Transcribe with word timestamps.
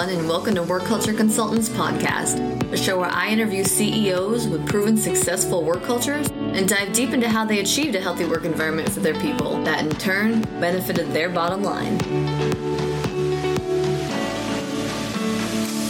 everyone, 0.00 0.18
and 0.18 0.28
welcome 0.30 0.54
to 0.54 0.62
Work 0.62 0.84
Culture 0.84 1.12
Consultants 1.12 1.68
Podcast, 1.68 2.40
a 2.72 2.76
show 2.76 2.98
where 2.98 3.10
I 3.10 3.28
interview 3.28 3.62
CEOs 3.64 4.48
with 4.48 4.66
proven 4.66 4.96
successful 4.96 5.62
work 5.62 5.82
cultures 5.82 6.26
and 6.30 6.66
dive 6.66 6.94
deep 6.94 7.10
into 7.10 7.28
how 7.28 7.44
they 7.44 7.60
achieved 7.60 7.94
a 7.94 8.00
healthy 8.00 8.24
work 8.24 8.46
environment 8.46 8.88
for 8.90 9.00
their 9.00 9.14
people 9.20 9.62
that 9.64 9.84
in 9.84 9.90
turn 9.98 10.40
benefited 10.58 11.12
their 11.12 11.28
bottom 11.28 11.62
line. 11.62 12.00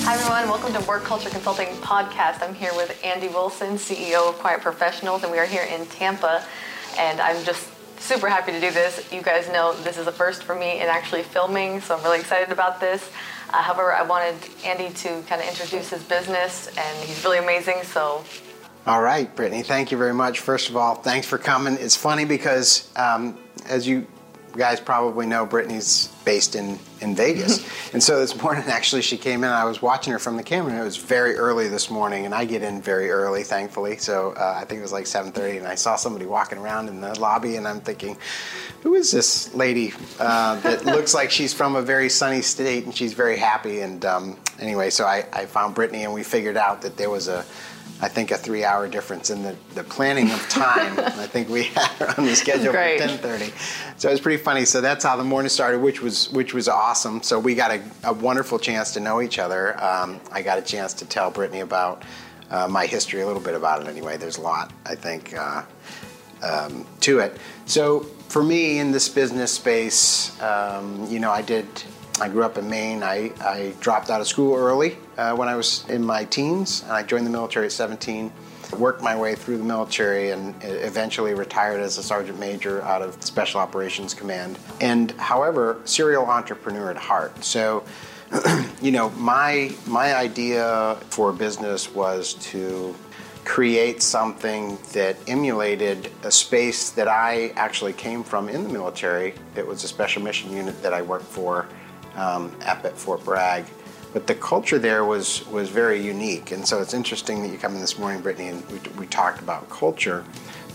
Hi, 0.03 0.15
everyone. 0.15 0.49
Welcome 0.49 0.73
to 0.73 0.89
Work 0.89 1.05
Culture 1.05 1.31
Consulting 1.31 1.69
Podcast. 1.77 2.43
I'm 2.43 2.55
here 2.55 2.73
with 2.75 3.01
Andy 3.05 3.29
Wilson, 3.29 3.77
CEO 3.77 4.29
of 4.29 4.39
Quiet 4.41 4.61
Professionals, 4.61 5.23
and 5.23 5.31
we 5.31 5.39
are 5.39 5.47
here 5.47 5.69
in 5.73 5.87
Tampa. 5.87 6.45
And 6.99 7.21
I'm 7.21 7.45
just 7.45 7.69
super 8.01 8.29
happy 8.29 8.51
to 8.51 8.61
do 8.61 8.73
this. 8.73 9.13
You 9.13 9.23
guys 9.23 9.49
know 9.51 9.73
this 9.85 9.99
is 9.99 10.09
a 10.09 10.13
first 10.13 10.43
for 10.43 10.57
me 10.57 10.81
in 10.81 10.89
actually 10.89 11.23
filming, 11.23 11.81
so 11.81 11.97
I'm 11.97 12.03
really 12.03 12.19
excited 12.19 12.51
about 12.51 12.81
this. 12.81 13.09
Uh, 13.53 13.63
however, 13.63 13.93
I 13.93 14.03
wanted 14.03 14.37
Andy 14.65 14.91
to 14.91 15.23
kind 15.27 15.43
of 15.43 15.49
introduce 15.49 15.91
his 15.91 16.03
business, 16.05 16.69
and 16.69 16.99
he's 17.05 17.25
really 17.25 17.39
amazing. 17.39 17.83
So, 17.83 18.25
all 18.87 19.03
right, 19.03 19.35
Brittany, 19.35 19.63
thank 19.63 19.91
you 19.91 19.99
very 19.99 20.15
much. 20.15 20.41
First 20.41 20.71
of 20.71 20.77
all, 20.77 20.95
thanks 20.95 21.27
for 21.27 21.37
coming. 21.37 21.75
It's 21.75 21.97
funny 21.97 22.25
because, 22.25 22.89
um, 22.97 23.39
as 23.67 23.87
you 23.89 24.07
guys 24.57 24.81
probably 24.81 25.27
know, 25.27 25.47
Brittany's 25.47 26.09
based 26.25 26.55
in, 26.55 26.79
in 27.01 27.15
Vegas. 27.15 27.67
and 27.93 28.03
so 28.03 28.21
this 28.21 28.41
morning, 28.41 28.65
actually, 28.69 29.03
she 29.03 29.17
came 29.17 29.45
in. 29.45 29.51
I 29.51 29.65
was 29.65 29.81
watching 29.81 30.13
her 30.13 30.19
from 30.19 30.37
the 30.37 30.43
camera, 30.43 30.73
and 30.73 30.81
it 30.81 30.85
was 30.85 30.97
very 30.97 31.37
early 31.37 31.69
this 31.69 31.91
morning, 31.91 32.25
and 32.27 32.35
I 32.35 32.45
get 32.45 32.63
in 32.63 32.83
very 32.83 33.11
early, 33.11 33.43
thankfully. 33.43 33.97
So 33.97 34.33
uh, 34.33 34.55
I 34.57 34.65
think 34.65 34.79
it 34.79 34.83
was 34.83 34.93
like 34.93 35.05
7.30, 35.05 35.59
and 35.59 35.67
I 35.67 35.75
saw 35.75 35.97
somebody 35.97 36.27
walking 36.27 36.59
around 36.59 36.89
in 36.89 37.01
the 37.01 37.19
lobby, 37.19 37.57
and 37.57 37.67
I'm 37.67 37.81
thinking, 37.81 38.17
who 38.83 38.95
is 38.95 39.11
this 39.11 39.55
lady 39.55 39.93
uh, 40.19 40.59
that 40.61 40.85
looks 40.85 41.15
like 41.15 41.31
she's 41.31 41.55
from 41.55 41.77
a 41.77 41.83
very 41.83 42.09
sunny 42.09 42.43
state, 42.43 42.85
and 42.85 42.95
she's 42.95 43.13
very 43.13 43.37
happy? 43.37 43.81
And 43.81 44.05
um, 44.05 44.37
anyway, 44.59 44.91
so 44.91 45.05
I, 45.05 45.27
I 45.33 45.47
found 45.47 45.75
Brittany, 45.75 46.05
and 46.05 46.13
we 46.13 46.23
figured 46.23 46.57
out 46.57 46.83
that 46.83 46.97
there 46.97 47.11
was 47.11 47.29
a 47.29 47.45
I 48.03 48.09
think 48.09 48.31
a 48.31 48.37
three-hour 48.37 48.89
difference 48.89 49.31
in 49.31 49.43
the, 49.43 49.55
the 49.75 49.85
planning 49.85 50.31
of 50.31 50.49
time. 50.49 50.99
I 50.99 51.27
think 51.27 51.49
we 51.49 51.65
had 51.65 51.91
her 51.93 52.15
on 52.17 52.27
the 52.27 52.35
schedule 52.35 52.73
Great. 52.73 53.01
for 53.01 53.07
10:30, 53.07 53.99
so 53.99 54.09
it 54.09 54.13
was 54.13 54.21
pretty 54.21 54.43
funny. 54.43 54.65
So 54.65 54.81
that's 54.81 55.05
how 55.05 55.17
the 55.17 55.25
morning 55.25 55.51
started, 55.51 55.81
which 55.81 56.01
was 56.01 56.31
which 56.31 56.55
was 56.55 56.69
awesome. 56.69 57.23
So 57.23 57.39
we 57.39 57.55
got 57.55 57.71
a, 57.71 57.83
a 58.05 58.13
wonderful 58.13 58.59
chance 58.59 58.93
to 58.95 59.01
know 59.01 59.21
each 59.21 59.39
other. 59.39 59.83
Um, 59.83 60.21
I 60.33 60.43
got 60.43 60.59
a 60.59 60.63
chance 60.63 60.95
to 60.95 61.07
tell 61.07 61.31
Brittany 61.31 61.61
about 61.61 62.05
uh, 62.51 62.67
my 62.69 62.87
history, 62.87 63.21
a 63.21 63.27
little 63.27 63.43
bit 63.43 63.55
about 63.55 63.83
it 63.83 63.89
anyway. 63.89 64.17
There's 64.17 64.39
a 64.39 64.43
lot, 64.43 64.73
I 64.85 64.95
think, 64.95 65.35
uh, 65.37 65.63
um, 66.43 66.87
to 67.01 67.21
it. 67.21 67.37
So 67.67 68.01
for 68.29 68.43
me 68.43 68.79
in 68.79 68.93
this 68.93 69.09
business 69.09 69.53
space, 69.53 70.41
um, 70.43 71.07
you 71.09 71.21
know, 71.21 71.31
I 71.31 71.43
did 71.43 71.67
I 72.21 72.29
grew 72.29 72.43
up 72.43 72.59
in 72.59 72.69
Maine. 72.69 73.03
I, 73.03 73.33
I 73.41 73.73
dropped 73.81 74.11
out 74.11 74.21
of 74.21 74.27
school 74.27 74.55
early 74.55 74.99
uh, 75.17 75.35
when 75.35 75.49
I 75.49 75.57
was 75.57 75.89
in 75.89 76.05
my 76.05 76.25
teens, 76.25 76.83
and 76.83 76.93
I 76.93 77.03
joined 77.03 77.27
the 77.27 77.31
military 77.31 77.67
at 77.67 77.73
17. 77.73 78.31
Worked 78.79 79.03
my 79.03 79.17
way 79.17 79.35
through 79.35 79.57
the 79.57 79.65
military 79.65 80.31
and 80.31 80.55
eventually 80.63 81.35
retired 81.35 81.81
as 81.81 81.99
a 81.99 82.03
sergeant 82.03 82.39
major 82.39 82.83
out 82.83 83.03
of 83.03 83.21
Special 83.25 83.59
Operations 83.59 84.15
Command. 84.15 84.59
And 84.81 85.11
however, 85.13 85.81
serial 85.87 86.27
entrepreneur 86.27 86.91
at 86.91 86.97
heart. 86.97 87.43
So, 87.43 87.85
you 88.83 88.93
know, 88.93 89.11
my 89.11 89.75
my 89.87 90.15
idea 90.15 90.99
for 91.09 91.33
business 91.33 91.93
was 91.93 92.35
to 92.35 92.95
create 93.45 94.03
something 94.03 94.79
that 94.93 95.17
emulated 95.27 96.13
a 96.23 96.31
space 96.31 96.91
that 96.91 97.09
I 97.09 97.49
actually 97.57 97.95
came 97.95 98.23
from 98.23 98.49
in 98.49 98.63
the 98.63 98.69
military. 98.69 99.35
It 99.57 99.67
was 99.67 99.83
a 99.83 99.89
special 99.89 100.23
mission 100.23 100.53
unit 100.53 100.81
that 100.83 100.93
I 100.93 101.03
worked 101.03 101.25
for 101.25 101.67
um, 102.17 102.55
up 102.67 102.85
at 102.85 102.97
Fort 102.97 103.25
Bragg. 103.25 103.67
But 104.13 104.27
the 104.27 104.35
culture 104.35 104.79
there 104.79 105.05
was, 105.05 105.47
was 105.47 105.69
very 105.69 106.01
unique. 106.01 106.51
And 106.51 106.67
so 106.67 106.81
it's 106.81 106.95
interesting 106.95 107.43
that 107.43 107.49
you 107.49 107.59
come 107.59 107.75
in 107.75 107.81
this 107.81 107.99
morning, 107.99 108.21
Brittany, 108.23 108.49
and 108.49 108.69
we, 108.71 108.79
we 108.99 109.07
talked 109.07 109.41
about 109.41 109.71
culture. 109.71 110.25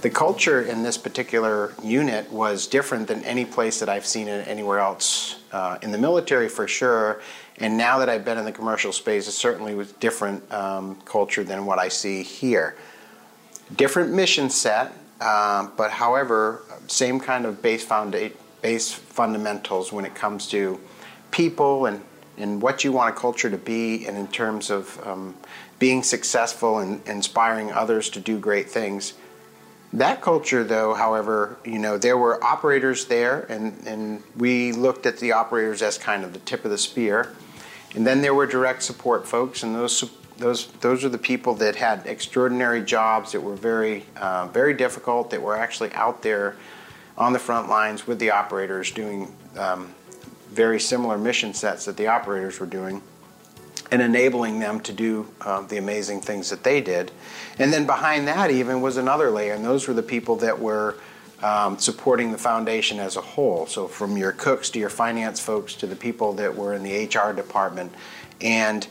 The 0.01 0.09
culture 0.09 0.61
in 0.61 0.83
this 0.83 0.97
particular 0.97 1.73
unit 1.83 2.31
was 2.31 2.67
different 2.67 3.07
than 3.07 3.23
any 3.23 3.43
place 3.43 3.79
that 3.79 3.89
I've 3.89 4.05
seen 4.05 4.27
it 4.27 4.47
anywhere 4.47 4.79
else 4.79 5.41
uh, 5.51 5.79
in 5.81 5.91
the 5.91 5.97
military 5.97 6.47
for 6.47 6.67
sure. 6.67 7.21
And 7.57 7.77
now 7.77 7.99
that 7.99 8.09
I've 8.09 8.23
been 8.23 8.37
in 8.37 8.45
the 8.45 8.51
commercial 8.51 8.91
space, 8.91 9.27
it 9.27 9.31
certainly 9.31 9.75
was 9.75 9.91
different 9.93 10.49
um, 10.53 10.95
culture 11.05 11.43
than 11.43 11.65
what 11.65 11.79
I 11.79 11.87
see 11.87 12.21
here. 12.21 12.75
Different 13.75 14.13
mission 14.13 14.49
set, 14.49 14.93
uh, 15.19 15.69
but 15.75 15.91
however, 15.91 16.61
same 16.87 17.19
kind 17.19 17.45
of 17.45 17.61
base, 17.61 17.85
founda- 17.85 18.33
base 18.61 18.91
fundamentals 18.93 19.91
when 19.91 20.05
it 20.05 20.13
comes 20.13 20.47
to 20.49 20.79
people 21.35 21.85
and, 21.85 22.01
and 22.37 22.61
what 22.61 22.85
you 22.85 22.93
want 22.93 23.15
a 23.15 23.19
culture 23.19 23.49
to 23.49 23.57
be, 23.57 24.07
and 24.07 24.17
in 24.17 24.27
terms 24.29 24.69
of 24.69 25.05
um, 25.05 25.35
being 25.79 26.01
successful 26.01 26.79
and 26.79 27.05
inspiring 27.07 27.71
others 27.73 28.09
to 28.09 28.21
do 28.21 28.39
great 28.39 28.69
things. 28.69 29.13
That 29.91 30.21
culture, 30.21 30.63
though, 30.63 30.93
however, 30.93 31.57
you 31.65 31.77
know, 31.77 31.97
there 31.97 32.17
were 32.17 32.41
operators 32.43 33.05
there, 33.05 33.45
and, 33.49 33.85
and 33.85 34.23
we 34.37 34.71
looked 34.71 35.05
at 35.05 35.17
the 35.19 35.33
operators 35.33 35.81
as 35.81 35.97
kind 35.97 36.23
of 36.23 36.31
the 36.31 36.39
tip 36.39 36.63
of 36.63 36.71
the 36.71 36.77
spear. 36.77 37.33
And 37.95 38.07
then 38.07 38.21
there 38.21 38.33
were 38.33 38.45
direct 38.45 38.83
support 38.83 39.27
folks, 39.27 39.63
and 39.63 39.75
those 39.75 40.09
those 40.37 40.67
those 40.81 41.05
are 41.05 41.09
the 41.09 41.17
people 41.17 41.53
that 41.55 41.77
had 41.77 42.05
extraordinary 42.05 42.81
jobs 42.81 43.31
that 43.31 43.39
were 43.39 43.55
very 43.55 44.03
uh, 44.17 44.47
very 44.47 44.73
difficult. 44.73 45.29
That 45.29 45.41
were 45.41 45.55
actually 45.55 45.93
out 45.93 46.21
there 46.21 46.57
on 47.17 47.31
the 47.31 47.39
front 47.39 47.69
lines 47.69 48.05
with 48.05 48.19
the 48.19 48.31
operators 48.31 48.91
doing 48.91 49.33
um, 49.57 49.95
very 50.55 50.79
similar 50.79 51.17
mission 51.17 51.53
sets 51.53 51.85
that 51.85 51.97
the 51.97 52.07
operators 52.07 52.59
were 52.59 52.65
doing 52.65 53.01
and 53.91 54.01
enabling 54.01 54.59
them 54.59 54.79
to 54.79 54.93
do 54.93 55.27
uh, 55.41 55.61
the 55.61 55.77
amazing 55.77 56.21
things 56.21 56.49
that 56.49 56.63
they 56.63 56.81
did. 56.81 57.11
And 57.59 57.71
then 57.71 57.85
behind 57.85 58.27
that, 58.27 58.49
even 58.49 58.81
was 58.81 58.97
another 58.97 59.29
layer, 59.29 59.53
and 59.53 59.63
those 59.63 59.87
were 59.87 59.93
the 59.93 60.01
people 60.01 60.37
that 60.37 60.59
were 60.59 60.95
um, 61.43 61.77
supporting 61.77 62.31
the 62.31 62.37
foundation 62.37 62.99
as 62.99 63.17
a 63.17 63.21
whole. 63.21 63.67
So, 63.67 63.87
from 63.87 64.17
your 64.17 64.31
cooks 64.31 64.69
to 64.71 64.79
your 64.79 64.89
finance 64.89 65.39
folks 65.39 65.75
to 65.75 65.87
the 65.87 65.95
people 65.95 66.33
that 66.33 66.55
were 66.55 66.73
in 66.73 66.81
the 66.81 67.05
HR 67.05 67.33
department, 67.33 67.93
and 68.41 68.87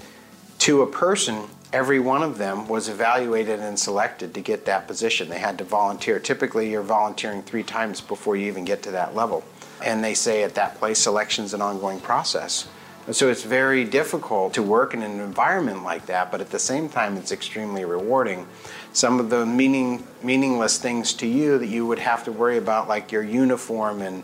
to 0.60 0.82
a 0.82 0.86
person, 0.86 1.44
every 1.72 1.98
one 1.98 2.22
of 2.22 2.38
them 2.38 2.68
was 2.68 2.88
evaluated 2.88 3.58
and 3.58 3.78
selected 3.78 4.34
to 4.34 4.40
get 4.40 4.66
that 4.66 4.86
position. 4.86 5.28
They 5.28 5.40
had 5.40 5.58
to 5.58 5.64
volunteer. 5.64 6.20
Typically, 6.20 6.70
you're 6.70 6.82
volunteering 6.82 7.42
three 7.42 7.64
times 7.64 8.00
before 8.00 8.36
you 8.36 8.46
even 8.46 8.64
get 8.64 8.82
to 8.84 8.92
that 8.92 9.14
level 9.14 9.42
and 9.84 10.02
they 10.02 10.14
say 10.14 10.42
at 10.42 10.54
that 10.54 10.76
place 10.76 10.98
selection 10.98 11.44
is 11.44 11.54
an 11.54 11.62
ongoing 11.62 12.00
process. 12.00 12.66
And 13.06 13.14
so 13.14 13.28
it's 13.28 13.42
very 13.42 13.84
difficult 13.84 14.54
to 14.54 14.62
work 14.62 14.94
in 14.94 15.02
an 15.02 15.20
environment 15.20 15.84
like 15.84 16.06
that, 16.06 16.32
but 16.32 16.40
at 16.40 16.50
the 16.50 16.58
same 16.58 16.88
time, 16.88 17.18
it's 17.18 17.32
extremely 17.32 17.84
rewarding. 17.84 18.46
Some 18.94 19.20
of 19.20 19.28
the 19.28 19.44
meaning, 19.44 20.06
meaningless 20.22 20.78
things 20.78 21.12
to 21.14 21.26
you 21.26 21.58
that 21.58 21.66
you 21.66 21.86
would 21.86 21.98
have 21.98 22.24
to 22.24 22.32
worry 22.32 22.56
about, 22.56 22.88
like 22.88 23.12
your 23.12 23.22
uniform 23.22 24.00
and, 24.00 24.22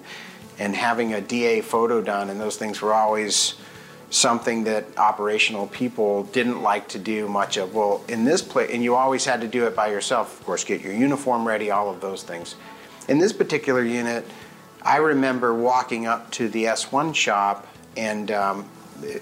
and 0.59 0.75
having 0.75 1.13
a 1.13 1.21
DA 1.21 1.61
photo 1.61 2.01
done, 2.01 2.31
and 2.31 2.41
those 2.41 2.57
things 2.57 2.81
were 2.81 2.95
always 2.95 3.55
something 4.09 4.65
that 4.65 4.87
operational 4.97 5.67
people 5.67 6.25
didn't 6.25 6.63
like 6.63 6.89
to 6.89 6.99
do 6.99 7.29
much 7.29 7.59
of. 7.59 7.75
Well, 7.75 8.03
in 8.09 8.25
this 8.25 8.41
place, 8.41 8.71
and 8.73 8.83
you 8.83 8.95
always 8.95 9.27
had 9.27 9.43
to 9.43 9.47
do 9.47 9.67
it 9.67 9.77
by 9.77 9.89
yourself, 9.89 10.41
of 10.41 10.47
course, 10.47 10.65
get 10.65 10.81
your 10.81 10.95
uniform 10.95 11.47
ready, 11.47 11.71
all 11.71 11.91
of 11.91 12.01
those 12.01 12.23
things. 12.23 12.57
In 13.09 13.19
this 13.19 13.33
particular 13.33 13.85
unit, 13.85 14.25
I 14.83 14.97
remember 14.97 15.55
walking 15.55 16.07
up 16.07 16.31
to 16.33 16.49
the 16.49 16.65
S1 16.65 17.15
shop, 17.15 17.67
and 17.97 18.31
um, 18.31 18.69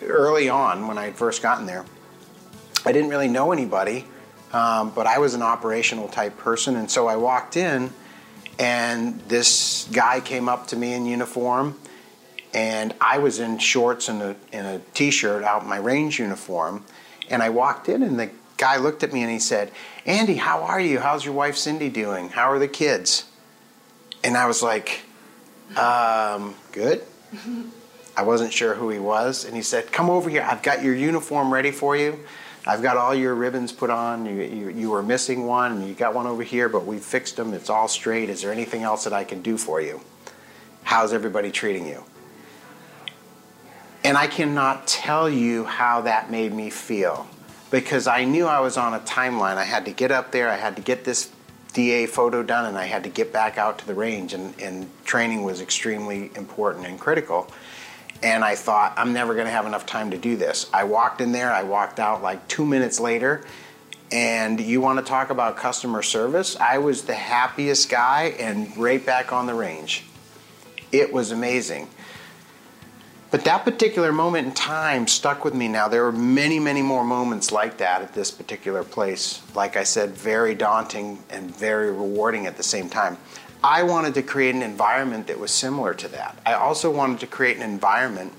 early 0.03 0.49
on 0.49 0.87
when 0.87 0.99
I 0.99 1.07
had 1.07 1.17
first 1.17 1.43
gotten 1.43 1.67
there, 1.67 1.85
I 2.85 2.93
didn't 2.93 3.11
really 3.11 3.29
know 3.29 3.51
anybody, 3.53 4.07
um, 4.53 4.91
but 4.91 5.07
I 5.07 5.19
was 5.19 5.35
an 5.35 5.43
operational 5.43 6.09
type 6.09 6.39
person, 6.39 6.77
and 6.77 6.91
so 6.91 7.09
I 7.09 7.17
walked 7.17 7.57
in, 7.57 7.91
and 8.59 9.21
this 9.23 9.89
guy 9.93 10.21
came 10.21 10.49
up 10.49 10.69
to 10.69 10.77
me 10.77 10.95
in 10.95 11.07
uniform, 11.07 11.79
and 12.55 12.95
I 13.01 13.19
was 13.19 13.41
in 13.41 13.59
shorts 13.59 14.09
and 14.09 14.23
a, 14.23 14.37
and 14.53 14.67
a 14.67 14.79
t-shirt 14.95 15.43
out 15.43 15.63
in 15.63 15.69
my 15.69 15.79
range 15.79 16.21
uniform, 16.21 16.85
and 17.29 17.43
I 17.43 17.51
walked 17.51 17.89
in, 17.89 18.03
and 18.03 18.19
the 18.19 18.31
guy 18.57 18.77
looked 18.77 19.03
at 19.03 19.13
me 19.13 19.23
and 19.23 19.31
he 19.31 19.39
said, 19.39 19.71
"Andy, 20.07 20.37
how 20.37 20.63
are 20.63 20.81
you? 20.81 21.01
How's 21.01 21.25
your 21.25 21.35
wife 21.35 21.57
Cindy 21.57 21.89
doing? 21.89 22.31
How 22.31 22.51
are 22.51 22.59
the 22.59 22.69
kids?" 22.69 23.25
And 24.25 24.37
I 24.37 24.47
was 24.47 24.63
like, 24.63 25.03
um, 25.77 26.55
good. 26.73 27.03
I 28.17 28.23
wasn't 28.23 28.53
sure 28.53 28.75
who 28.75 28.91
he 28.91 28.99
was, 28.99 29.45
and 29.45 29.55
he 29.55 29.63
said, 29.63 29.93
"Come 29.93 30.11
over 30.11 30.29
here. 30.29 30.43
I've 30.43 30.63
got 30.63 30.83
your 30.83 30.95
uniform 30.95 31.53
ready 31.53 31.71
for 31.71 31.97
you. 31.97 32.19
I've 32.67 32.83
got 32.83 32.97
all 32.97 33.15
your 33.15 33.35
ribbons 33.35 33.73
put 33.73 33.91
on. 33.91 34.27
You, 34.27 34.43
you, 34.43 34.69
you 34.71 34.91
were 34.91 35.03
missing 35.03 35.47
one, 35.47 35.73
and 35.73 35.89
you 35.89 35.95
got 35.95 36.15
one 36.15 36.27
over 36.27 36.43
here, 36.43 36.69
but 36.69 36.85
we 36.85 36.99
fixed 36.99 37.37
them. 37.37 37.55
It's 37.55 37.71
all 37.71 37.89
straight. 37.89 38.29
Is 38.29 38.43
there 38.43 38.53
anything 38.53 38.83
else 38.83 39.05
that 39.05 39.13
I 39.13 39.25
can 39.25 39.41
do 39.41 39.57
for 39.57 39.81
you? 39.81 40.01
How's 40.85 41.13
everybody 41.13 41.51
treating 41.51 41.87
you?" 41.87 42.05
And 44.05 44.17
I 44.17 44.27
cannot 44.27 44.87
tell 44.87 45.29
you 45.29 45.65
how 45.65 46.03
that 46.03 46.31
made 46.31 46.53
me 46.53 46.71
feel 46.71 47.27
because 47.71 48.07
I 48.07 48.25
knew 48.25 48.47
I 48.47 48.61
was 48.61 48.77
on 48.77 48.95
a 48.95 49.01
timeline. 49.01 49.57
I 49.57 49.65
had 49.65 49.85
to 49.85 49.93
get 49.93 50.11
up 50.11 50.33
there. 50.33 50.49
I 50.49 50.57
had 50.57 50.77
to 50.77 50.83
get 50.83 51.05
this 51.05 51.31
DA 51.73 52.07
photo 52.07 52.43
done, 52.43 52.67
and 52.67 52.79
I 52.79 52.85
had 52.85 53.05
to 53.05 53.11
get 53.11 53.33
back 53.33 53.59
out 53.59 53.79
to 53.79 53.87
the 53.87 53.95
range, 53.95 54.33
and, 54.35 54.59
and 54.61 54.91
training 55.05 55.45
was 55.45 55.61
extremely 55.61 56.31
important 56.35 56.87
and 56.87 56.99
critical. 56.99 57.51
and 58.23 58.43
I 58.45 58.57
thought, 58.57 58.95
I'm 58.97 59.13
never 59.13 59.35
going 59.35 59.47
to 59.47 59.53
have 59.53 59.67
enough 59.67 59.87
time 59.87 60.11
to 60.11 60.19
do 60.19 60.37
this. 60.37 60.69
I 60.73 60.85
walked 60.85 61.21
in 61.21 61.33
there, 61.33 61.53
I 61.53 61.63
walked 61.63 62.01
out 62.01 62.23
like 62.23 62.49
two 62.49 62.67
minutes 62.67 62.99
later, 62.99 63.45
and 64.11 64.59
you 64.59 64.81
want 64.81 64.99
to 64.99 65.05
talk 65.05 65.31
about 65.31 65.57
customer 65.57 66.03
service? 66.03 66.57
I 66.57 66.79
was 66.79 67.03
the 67.03 67.15
happiest 67.15 67.89
guy 67.91 68.35
and 68.39 68.75
right 68.77 69.05
back 69.05 69.33
on 69.33 69.47
the 69.47 69.55
range. 69.55 70.05
It 70.91 71.13
was 71.13 71.31
amazing. 71.31 71.89
But 73.31 73.45
that 73.45 73.65
particular 73.65 74.11
moment 74.11 74.47
in 74.47 74.55
time 74.55 75.07
stuck 75.07 75.45
with 75.45 75.55
me 75.55 75.69
now. 75.69 75.89
There 75.89 76.03
were 76.03 76.13
many, 76.13 76.59
many 76.59 76.81
more 76.81 77.05
moments 77.05 77.53
like 77.53 77.77
that 77.79 78.01
at 78.01 78.15
this 78.15 78.31
particular 78.31 78.83
place. 78.83 79.43
Like 79.55 79.77
I 79.77 79.85
said, 79.85 80.11
very 80.13 80.55
daunting 80.55 81.23
and 81.29 81.55
very 81.55 81.91
rewarding 81.91 82.47
at 82.47 82.57
the 82.57 82.63
same 82.63 82.89
time. 82.89 83.19
I 83.63 83.83
wanted 83.83 84.15
to 84.15 84.23
create 84.23 84.55
an 84.55 84.63
environment 84.63 85.27
that 85.27 85.39
was 85.39 85.51
similar 85.51 85.93
to 85.95 86.09
that. 86.09 86.39
I 86.47 86.55
also 86.55 86.91
wanted 86.91 87.21
to 87.21 87.27
create 87.27 87.57
an 87.57 87.65
environment 87.65 88.33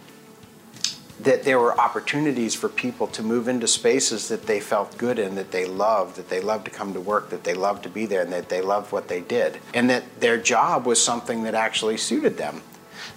that 1.20 1.44
there 1.44 1.60
were 1.60 1.78
opportunities 1.78 2.56
for 2.56 2.70
people 2.70 3.06
to 3.08 3.22
move 3.22 3.50
into 3.50 3.68
spaces 3.68 4.30
that 4.30 4.48
they 4.48 4.60
felt 4.60 4.98
good 4.98 5.20
in, 5.20 5.36
that 5.36 5.52
they 5.52 5.66
loved, 5.66 6.16
that 6.16 6.30
they 6.30 6.40
loved 6.40 6.66
to 6.66 6.72
come 6.72 6.94
to 6.94 7.02
work, 7.02 7.30
that 7.30 7.44
they 7.44 7.54
loved 7.54 7.84
to 7.84 7.90
be 7.90 8.06
there, 8.06 8.22
and 8.22 8.32
that 8.32 8.48
they 8.48 8.62
loved 8.62 8.94
what 8.94 9.10
they 9.10 9.20
did. 9.20 9.60
And 9.74 9.90
that 9.90 10.22
their 10.22 10.38
job 10.38 10.86
was 10.86 11.04
something 11.04 11.44
that 11.44 11.54
actually 11.54 11.98
suited 11.98 12.38
them. 12.38 12.62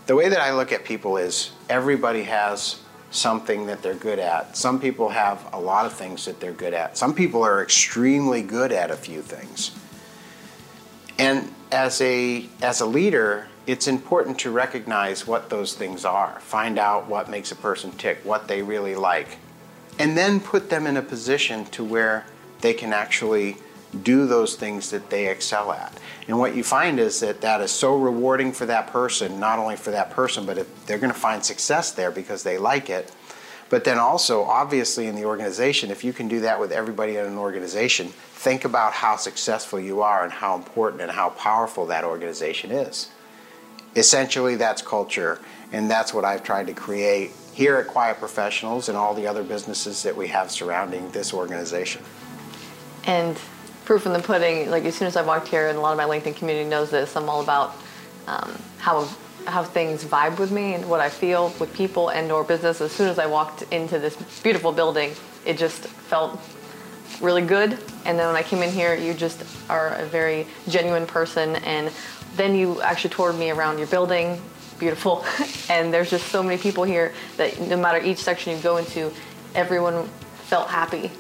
The 0.07 0.17
way 0.17 0.29
that 0.29 0.41
I 0.41 0.53
look 0.53 0.73
at 0.73 0.85
people 0.85 1.17
is 1.17 1.53
everybody 1.69 2.25
has 2.25 2.81
something 3.11 3.67
that 3.67 3.83
they're 3.83 3.95
good 3.95 4.19
at. 4.19 4.57
Some 4.57 4.81
people 4.81 5.11
have 5.11 5.47
a 5.53 5.61
lot 5.61 5.87
of 5.87 5.93
things 5.93 6.25
that 6.25 6.41
they're 6.41 6.53
good 6.53 6.75
at. 6.75 6.97
Some 6.97 7.15
people 7.15 7.43
are 7.43 7.63
extremely 7.63 8.43
good 8.43 8.73
at 8.73 8.91
a 8.91 8.97
few 8.97 9.21
things. 9.21 9.71
And 11.19 11.53
as 11.71 12.01
a 12.01 12.49
as 12.61 12.81
a 12.81 12.87
leader, 12.87 13.49
it's 13.67 13.87
important 13.87 14.39
to 14.41 14.51
recognize 14.51 15.27
what 15.27 15.51
those 15.51 15.75
things 15.75 16.05
are. 16.05 16.41
Find 16.41 16.79
out 16.79 17.07
what 17.07 17.29
makes 17.29 17.53
a 17.53 17.57
person 17.57 17.93
tick, 17.93 18.21
what 18.25 18.49
they 18.49 18.63
really 18.63 18.95
like, 18.95 19.39
and 19.99 20.17
then 20.17 20.41
put 20.41 20.71
them 20.71 20.87
in 20.87 20.97
a 20.97 21.03
position 21.03 21.65
to 21.67 21.85
where 21.85 22.27
they 22.61 22.73
can 22.73 22.93
actually 22.93 23.57
do 24.03 24.27
those 24.27 24.57
things 24.57 24.91
that 24.91 25.11
they 25.11 25.29
excel 25.29 25.73
at. 25.73 25.99
And 26.29 26.39
what 26.39 26.57
you 26.57 26.65
find 26.65 26.99
is 26.99 27.21
that 27.21 27.41
that 27.43 27.61
is 27.61 27.71
so 27.71 27.97
rewarding 27.97 28.53
for 28.53 28.67
that 28.67 28.87
person, 28.87 29.39
not 29.39 29.59
only 29.59 29.77
for 29.77 29.91
that 29.91 30.11
person, 30.11 30.47
but 30.47 30.59
if 30.59 30.87
they're 30.87 30.99
going 30.99 31.13
to 31.13 31.19
find 31.19 31.45
success 31.45 31.93
there 31.93 32.11
because 32.11 32.43
they 32.43 32.59
like 32.59 32.89
it. 32.89 33.13
But 33.69 33.85
then 33.85 33.99
also, 33.99 34.43
obviously, 34.43 35.07
in 35.07 35.15
the 35.15 35.25
organization, 35.25 35.91
if 35.91 36.05
you 36.05 36.13
can 36.13 36.29
do 36.29 36.41
that 36.41 36.61
with 36.61 36.73
everybody 36.73 37.17
in 37.17 37.25
an 37.25 37.39
organization, 37.39 38.09
think 38.09 38.65
about 38.65 38.93
how 38.93 39.17
successful 39.17 39.81
you 39.81 40.03
are 40.03 40.23
and 40.25 40.33
how 40.33 40.55
important 40.57 41.01
and 41.01 41.11
how 41.11 41.31
powerful 41.31 41.87
that 41.87 42.05
organization 42.05 42.71
is. 42.71 43.11
Essentially, 43.97 44.57
that's 44.57 44.83
culture, 44.83 45.41
and 45.73 45.91
that's 45.91 46.13
what 46.13 46.25
I've 46.25 46.43
tried 46.43 46.67
to 46.67 46.75
create 46.75 47.31
here 47.55 47.77
at 47.77 47.87
Quiet 47.87 48.19
Professionals 48.19 48.89
and 48.89 48.97
all 48.97 49.15
the 49.15 49.27
other 49.27 49.43
businesses 49.43 50.03
that 50.03 50.17
we 50.17 50.29
have 50.29 50.51
surrounding 50.51 51.11
this 51.11 51.33
organization. 51.33 52.03
And 53.07 53.39
proof 53.85 54.07
in 54.07 54.13
the 54.13 54.21
pudding, 54.21 54.71
like 54.71 54.85
as 54.85 54.95
soon 54.95 55.09
as 55.09 55.17
I 55.17 55.23
walked 55.23 55.49
here, 55.49 55.69
and 55.69 55.79
a 55.79 55.81
lot 55.81 55.93
of 55.93 55.99
my 55.99 56.05
LinkedIn 56.05 56.37
community 56.37 56.69
knows 56.69 56.91
this, 56.91 57.17
I'm 57.17 57.29
all 57.29 57.43
about 57.43 57.75
um, 58.27 58.53
how 58.79 59.09
how 59.47 59.65
things 59.65 60.05
vibe 60.05 60.39
with 60.39 60.53
me 60.53 60.75
and 60.75 60.89
what 60.89 61.01
I 61.01 61.09
feel 61.09 61.53
with 61.59 61.73
people 61.75 62.11
and 62.11 62.31
or 62.31 62.45
business. 62.45 62.81
As 62.81 62.93
soon 62.93 63.09
as 63.09 63.19
I 63.19 63.27
walked 63.27 63.63
into 63.73 63.99
this 63.99 64.17
beautiful 64.41 64.73
building, 64.73 65.13
it 65.45 65.59
just 65.59 65.87
felt 65.87 66.39
really 67.21 67.43
good. 67.43 67.73
And 68.05 68.19
then 68.19 68.27
when 68.27 68.37
I 68.37 68.43
came 68.43 68.63
in 68.63 68.71
here, 68.71 68.95
you 68.95 69.15
just 69.15 69.43
are 69.69 69.95
a 69.95 70.07
very 70.07 70.47
genuine 70.69 71.07
person. 71.07 71.57
And 71.57 71.93
then 72.37 72.55
you 72.55 72.81
actually 72.83 73.11
toured 73.11 73.39
me 73.39 73.51
around 73.51 73.79
your 73.79 73.87
building, 73.89 74.41
beautiful. 74.79 75.25
and 75.69 75.93
there's 75.93 76.11
just 76.11 76.29
so 76.29 76.43
many 76.43 76.59
people 76.61 76.85
here 76.85 77.13
that 77.37 77.61
no 77.61 77.77
matter 77.77 78.05
each 78.05 78.19
section 78.19 78.57
you 78.57 78.63
go 78.63 78.77
into, 78.77 79.13
everyone 79.55 80.07
felt 80.45 80.69
happy. 80.69 81.11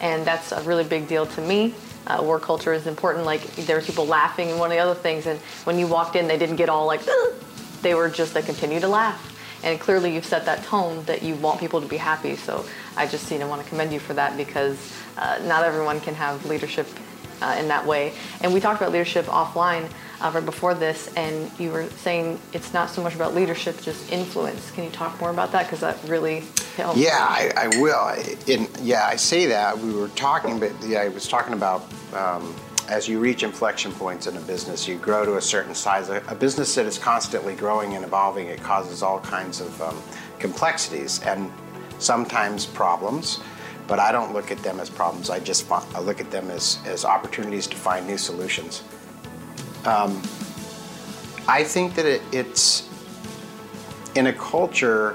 And 0.00 0.24
that's 0.24 0.52
a 0.52 0.62
really 0.62 0.84
big 0.84 1.08
deal 1.08 1.26
to 1.26 1.40
me. 1.40 1.74
Uh, 2.06 2.22
work 2.22 2.42
culture 2.42 2.72
is 2.72 2.86
important. 2.86 3.24
Like 3.24 3.42
there 3.56 3.76
were 3.76 3.82
people 3.82 4.06
laughing 4.06 4.50
and 4.50 4.58
one 4.58 4.70
of 4.70 4.76
the 4.76 4.82
other 4.82 4.94
things. 4.94 5.26
And 5.26 5.38
when 5.64 5.78
you 5.78 5.86
walked 5.86 6.16
in, 6.16 6.26
they 6.26 6.38
didn't 6.38 6.56
get 6.56 6.68
all 6.68 6.86
like, 6.86 7.06
Ugh! 7.06 7.34
they 7.82 7.94
were 7.94 8.08
just, 8.08 8.34
they 8.34 8.42
continue 8.42 8.80
to 8.80 8.88
laugh. 8.88 9.34
And 9.64 9.78
clearly 9.80 10.14
you've 10.14 10.24
set 10.24 10.44
that 10.46 10.62
tone 10.64 11.02
that 11.04 11.22
you 11.22 11.34
want 11.34 11.60
people 11.60 11.80
to 11.80 11.86
be 11.86 11.96
happy. 11.96 12.36
So 12.36 12.64
I 12.96 13.06
just, 13.06 13.30
you 13.30 13.38
know, 13.38 13.48
want 13.48 13.62
to 13.62 13.68
commend 13.68 13.92
you 13.92 14.00
for 14.00 14.14
that 14.14 14.36
because 14.36 14.92
uh, 15.16 15.40
not 15.44 15.64
everyone 15.64 16.00
can 16.00 16.14
have 16.14 16.46
leadership 16.46 16.86
uh, 17.42 17.56
in 17.58 17.68
that 17.68 17.84
way. 17.84 18.12
And 18.40 18.54
we 18.54 18.60
talked 18.60 18.80
about 18.80 18.92
leadership 18.92 19.26
offline 19.26 19.90
uh, 20.20 20.40
before 20.40 20.74
this, 20.74 21.12
and 21.14 21.50
you 21.58 21.70
were 21.70 21.88
saying 21.90 22.38
it's 22.52 22.72
not 22.72 22.90
so 22.90 23.02
much 23.02 23.14
about 23.14 23.34
leadership, 23.34 23.80
just 23.80 24.10
influence. 24.12 24.70
Can 24.72 24.84
you 24.84 24.90
talk 24.90 25.20
more 25.20 25.30
about 25.30 25.52
that? 25.52 25.64
Because 25.64 25.80
that 25.80 25.96
really 26.08 26.44
helps. 26.76 26.98
Yeah, 26.98 27.10
I, 27.18 27.52
I 27.56 27.68
will. 27.80 28.08
In, 28.46 28.68
yeah, 28.82 29.04
I 29.06 29.16
say 29.16 29.46
that. 29.46 29.78
We 29.78 29.92
were 29.92 30.08
talking, 30.08 30.58
but 30.58 30.72
yeah, 30.84 31.00
I 31.00 31.08
was 31.08 31.28
talking 31.28 31.54
about 31.54 31.84
um, 32.14 32.54
as 32.88 33.08
you 33.08 33.18
reach 33.20 33.42
inflection 33.42 33.92
points 33.92 34.26
in 34.26 34.36
a 34.36 34.40
business, 34.40 34.88
you 34.88 34.96
grow 34.96 35.24
to 35.24 35.36
a 35.36 35.42
certain 35.42 35.74
size. 35.74 36.08
A, 36.08 36.22
a 36.28 36.34
business 36.34 36.74
that 36.74 36.86
is 36.86 36.98
constantly 36.98 37.54
growing 37.54 37.94
and 37.94 38.04
evolving, 38.04 38.46
it 38.48 38.62
causes 38.62 39.02
all 39.02 39.20
kinds 39.20 39.60
of 39.60 39.82
um, 39.82 40.02
complexities 40.38 41.22
and 41.22 41.52
sometimes 41.98 42.64
problems 42.64 43.40
but 43.88 43.98
I 43.98 44.12
don't 44.12 44.34
look 44.34 44.52
at 44.52 44.58
them 44.58 44.78
as 44.78 44.90
problems. 44.90 45.30
I 45.30 45.40
just 45.40 45.68
I 45.72 46.00
look 46.00 46.20
at 46.20 46.30
them 46.30 46.50
as, 46.50 46.78
as 46.84 47.06
opportunities 47.06 47.66
to 47.68 47.76
find 47.76 48.06
new 48.06 48.18
solutions. 48.18 48.82
Um, 49.88 50.22
I 51.48 51.64
think 51.64 51.94
that 51.94 52.04
it, 52.04 52.22
it's 52.32 52.88
in 54.14 54.26
a 54.26 54.32
culture 54.32 55.14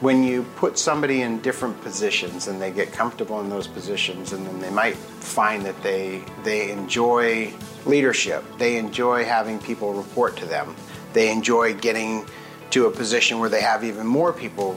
when 0.00 0.22
you 0.22 0.44
put 0.56 0.78
somebody 0.78 1.22
in 1.22 1.40
different 1.40 1.80
positions 1.82 2.46
and 2.46 2.62
they 2.62 2.70
get 2.70 2.92
comfortable 2.92 3.40
in 3.40 3.48
those 3.48 3.66
positions 3.66 4.32
and 4.32 4.46
then 4.46 4.60
they 4.60 4.70
might 4.70 4.94
find 4.94 5.64
that 5.64 5.82
they 5.82 6.22
they 6.44 6.70
enjoy 6.70 7.52
leadership 7.84 8.44
they 8.58 8.76
enjoy 8.76 9.24
having 9.24 9.58
people 9.58 9.92
report 9.92 10.36
to 10.36 10.46
them 10.46 10.76
they 11.12 11.32
enjoy 11.32 11.74
getting 11.74 12.24
to 12.70 12.86
a 12.86 12.90
position 12.90 13.38
where 13.38 13.48
they 13.48 13.60
have 13.60 13.82
even 13.84 14.06
more 14.06 14.32
people 14.32 14.76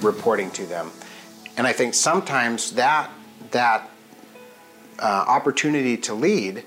reporting 0.00 0.50
to 0.52 0.66
them. 0.66 0.90
And 1.56 1.66
I 1.66 1.72
think 1.72 1.94
sometimes 1.94 2.72
that 2.72 3.10
that 3.50 3.88
uh, 4.98 5.24
opportunity 5.28 5.96
to 5.98 6.14
lead 6.14 6.64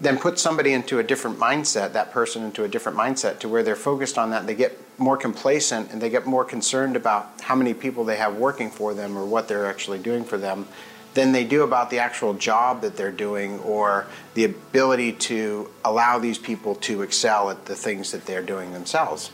then 0.00 0.18
put 0.18 0.38
somebody 0.38 0.72
into 0.72 0.98
a 0.98 1.02
different 1.02 1.38
mindset, 1.38 1.92
that 1.92 2.12
person 2.12 2.44
into 2.44 2.64
a 2.64 2.68
different 2.68 2.96
mindset 2.96 3.40
to 3.40 3.48
where 3.48 3.62
they're 3.62 3.76
focused 3.76 4.16
on 4.16 4.30
that. 4.30 4.46
They 4.46 4.54
get 4.54 4.78
more 4.98 5.16
complacent 5.16 5.90
and 5.90 6.00
they 6.00 6.10
get 6.10 6.24
more 6.24 6.44
concerned 6.44 6.94
about 6.96 7.40
how 7.40 7.56
many 7.56 7.74
people 7.74 8.04
they 8.04 8.16
have 8.16 8.36
working 8.36 8.70
for 8.70 8.94
them 8.94 9.16
or 9.16 9.24
what 9.24 9.48
they're 9.48 9.66
actually 9.66 9.98
doing 9.98 10.24
for 10.24 10.38
them 10.38 10.68
than 11.14 11.32
they 11.32 11.44
do 11.44 11.62
about 11.62 11.90
the 11.90 11.98
actual 11.98 12.34
job 12.34 12.82
that 12.82 12.96
they're 12.96 13.10
doing 13.10 13.58
or 13.60 14.06
the 14.34 14.44
ability 14.44 15.12
to 15.12 15.68
allow 15.84 16.18
these 16.18 16.38
people 16.38 16.76
to 16.76 17.02
excel 17.02 17.50
at 17.50 17.64
the 17.66 17.74
things 17.74 18.12
that 18.12 18.24
they're 18.24 18.42
doing 18.42 18.72
themselves. 18.72 19.28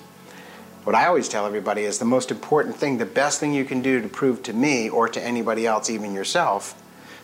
What 0.84 0.94
I 0.94 1.06
always 1.06 1.28
tell 1.28 1.46
everybody 1.46 1.82
is 1.82 1.98
the 1.98 2.04
most 2.04 2.30
important 2.30 2.76
thing, 2.76 2.98
the 2.98 3.06
best 3.06 3.40
thing 3.40 3.52
you 3.52 3.64
can 3.64 3.82
do 3.82 4.00
to 4.00 4.08
prove 4.08 4.42
to 4.44 4.52
me 4.52 4.88
or 4.88 5.08
to 5.08 5.22
anybody 5.22 5.66
else, 5.66 5.90
even 5.90 6.14
yourself, 6.14 6.80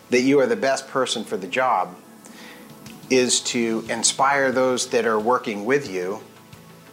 that 0.09 0.21
you 0.21 0.39
are 0.39 0.47
the 0.47 0.55
best 0.55 0.87
person 0.87 1.23
for 1.23 1.37
the 1.37 1.47
job 1.47 1.95
is 3.11 3.41
to 3.41 3.85
inspire 3.89 4.51
those 4.51 4.87
that 4.87 5.05
are 5.05 5.19
working 5.19 5.65
with 5.65 5.91
you 5.91 6.21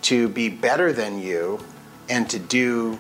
to 0.03 0.29
be 0.29 0.49
better 0.49 0.93
than 0.93 1.21
you 1.21 1.61
and 2.09 2.29
to 2.29 2.39
do 2.39 2.99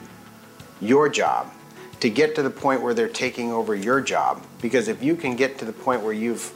your 0.80 1.08
job, 1.08 1.50
to 1.98 2.08
get 2.08 2.36
to 2.36 2.42
the 2.42 2.50
point 2.50 2.80
where 2.80 2.94
they're 2.94 3.08
taking 3.08 3.52
over 3.52 3.74
your 3.74 4.00
job. 4.00 4.44
Because 4.62 4.86
if 4.86 5.02
you 5.02 5.16
can 5.16 5.34
get 5.34 5.58
to 5.58 5.64
the 5.64 5.72
point 5.72 6.02
where 6.02 6.12
you've 6.12 6.52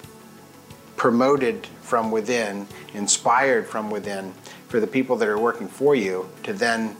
promoted 0.96 1.66
from 1.80 2.12
within, 2.12 2.68
inspired 2.94 3.66
from 3.66 3.90
within, 3.90 4.32
for 4.68 4.78
the 4.78 4.86
people 4.86 5.16
that 5.16 5.28
are 5.28 5.38
working 5.38 5.66
for 5.66 5.96
you 5.96 6.28
to 6.44 6.52
then 6.52 6.96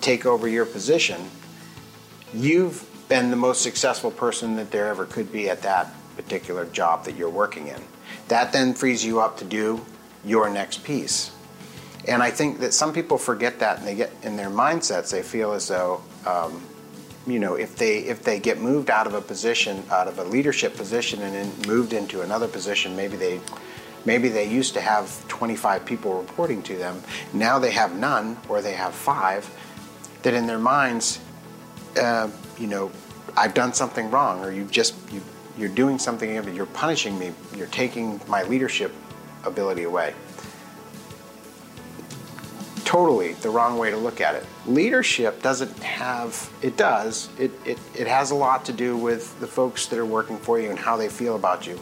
take 0.00 0.24
over 0.24 0.46
your 0.46 0.64
position, 0.64 1.28
you've 2.32 2.88
been 3.08 3.30
the 3.30 3.36
most 3.36 3.62
successful 3.62 4.10
person 4.10 4.54
that 4.56 4.70
there 4.70 4.86
ever 4.86 5.04
could 5.06 5.32
be 5.32 5.50
at 5.50 5.62
that 5.62 5.92
particular 6.16 6.66
job 6.66 7.04
that 7.04 7.16
you're 7.16 7.28
working 7.28 7.66
in. 7.66 7.82
That 8.28 8.52
then 8.52 8.74
frees 8.74 9.04
you 9.04 9.20
up 9.20 9.38
to 9.38 9.44
do 9.44 9.84
your 10.24 10.50
next 10.50 10.84
piece. 10.84 11.32
And 12.08 12.22
I 12.22 12.30
think 12.30 12.60
that 12.60 12.74
some 12.74 12.92
people 12.92 13.18
forget 13.18 13.60
that 13.60 13.78
and 13.78 13.86
they 13.86 13.94
get 13.94 14.12
in 14.22 14.36
their 14.36 14.50
mindsets, 14.50 15.10
they 15.10 15.22
feel 15.22 15.52
as 15.52 15.68
though, 15.68 16.02
um, 16.26 16.62
you 17.26 17.38
know, 17.38 17.54
if 17.54 17.76
they 17.76 17.98
if 17.98 18.24
they 18.24 18.40
get 18.40 18.60
moved 18.60 18.90
out 18.90 19.06
of 19.06 19.14
a 19.14 19.20
position, 19.20 19.84
out 19.90 20.08
of 20.08 20.18
a 20.18 20.24
leadership 20.24 20.76
position, 20.76 21.22
and 21.22 21.34
then 21.34 21.52
moved 21.68 21.92
into 21.92 22.22
another 22.22 22.48
position, 22.48 22.96
maybe 22.96 23.16
they 23.16 23.40
maybe 24.04 24.28
they 24.28 24.48
used 24.48 24.74
to 24.74 24.80
have 24.80 25.26
25 25.28 25.84
people 25.84 26.18
reporting 26.18 26.62
to 26.64 26.76
them. 26.76 27.00
Now 27.32 27.60
they 27.60 27.70
have 27.70 27.94
none, 27.94 28.36
or 28.48 28.60
they 28.60 28.72
have 28.72 28.94
five 28.94 29.48
that 30.22 30.34
in 30.34 30.46
their 30.46 30.58
minds, 30.58 31.20
uh, 32.00 32.28
you 32.58 32.66
know, 32.66 32.90
I've 33.36 33.54
done 33.54 33.72
something 33.72 34.10
wrong, 34.10 34.44
or 34.44 34.50
you've 34.50 34.70
just 34.70 34.94
you, 35.12 35.22
you're 35.58 35.68
doing 35.68 35.98
something, 35.98 36.32
you're 36.54 36.66
punishing 36.66 37.18
me, 37.18 37.32
you're 37.56 37.66
taking 37.68 38.20
my 38.28 38.42
leadership 38.44 38.92
ability 39.44 39.82
away. 39.84 40.14
totally 42.92 43.32
the 43.32 43.48
wrong 43.48 43.78
way 43.78 43.90
to 43.90 43.96
look 43.96 44.20
at 44.20 44.34
it. 44.34 44.44
Leadership 44.66 45.40
doesn't 45.40 45.78
have, 45.78 46.50
it 46.60 46.76
does, 46.76 47.30
it, 47.38 47.50
it, 47.64 47.78
it 47.98 48.06
has 48.06 48.32
a 48.32 48.34
lot 48.34 48.66
to 48.66 48.72
do 48.74 48.94
with 48.94 49.40
the 49.40 49.46
folks 49.46 49.86
that 49.86 49.98
are 49.98 50.04
working 50.04 50.36
for 50.36 50.60
you 50.60 50.68
and 50.68 50.78
how 50.78 50.94
they 50.94 51.08
feel 51.08 51.34
about 51.34 51.66
you. 51.66 51.80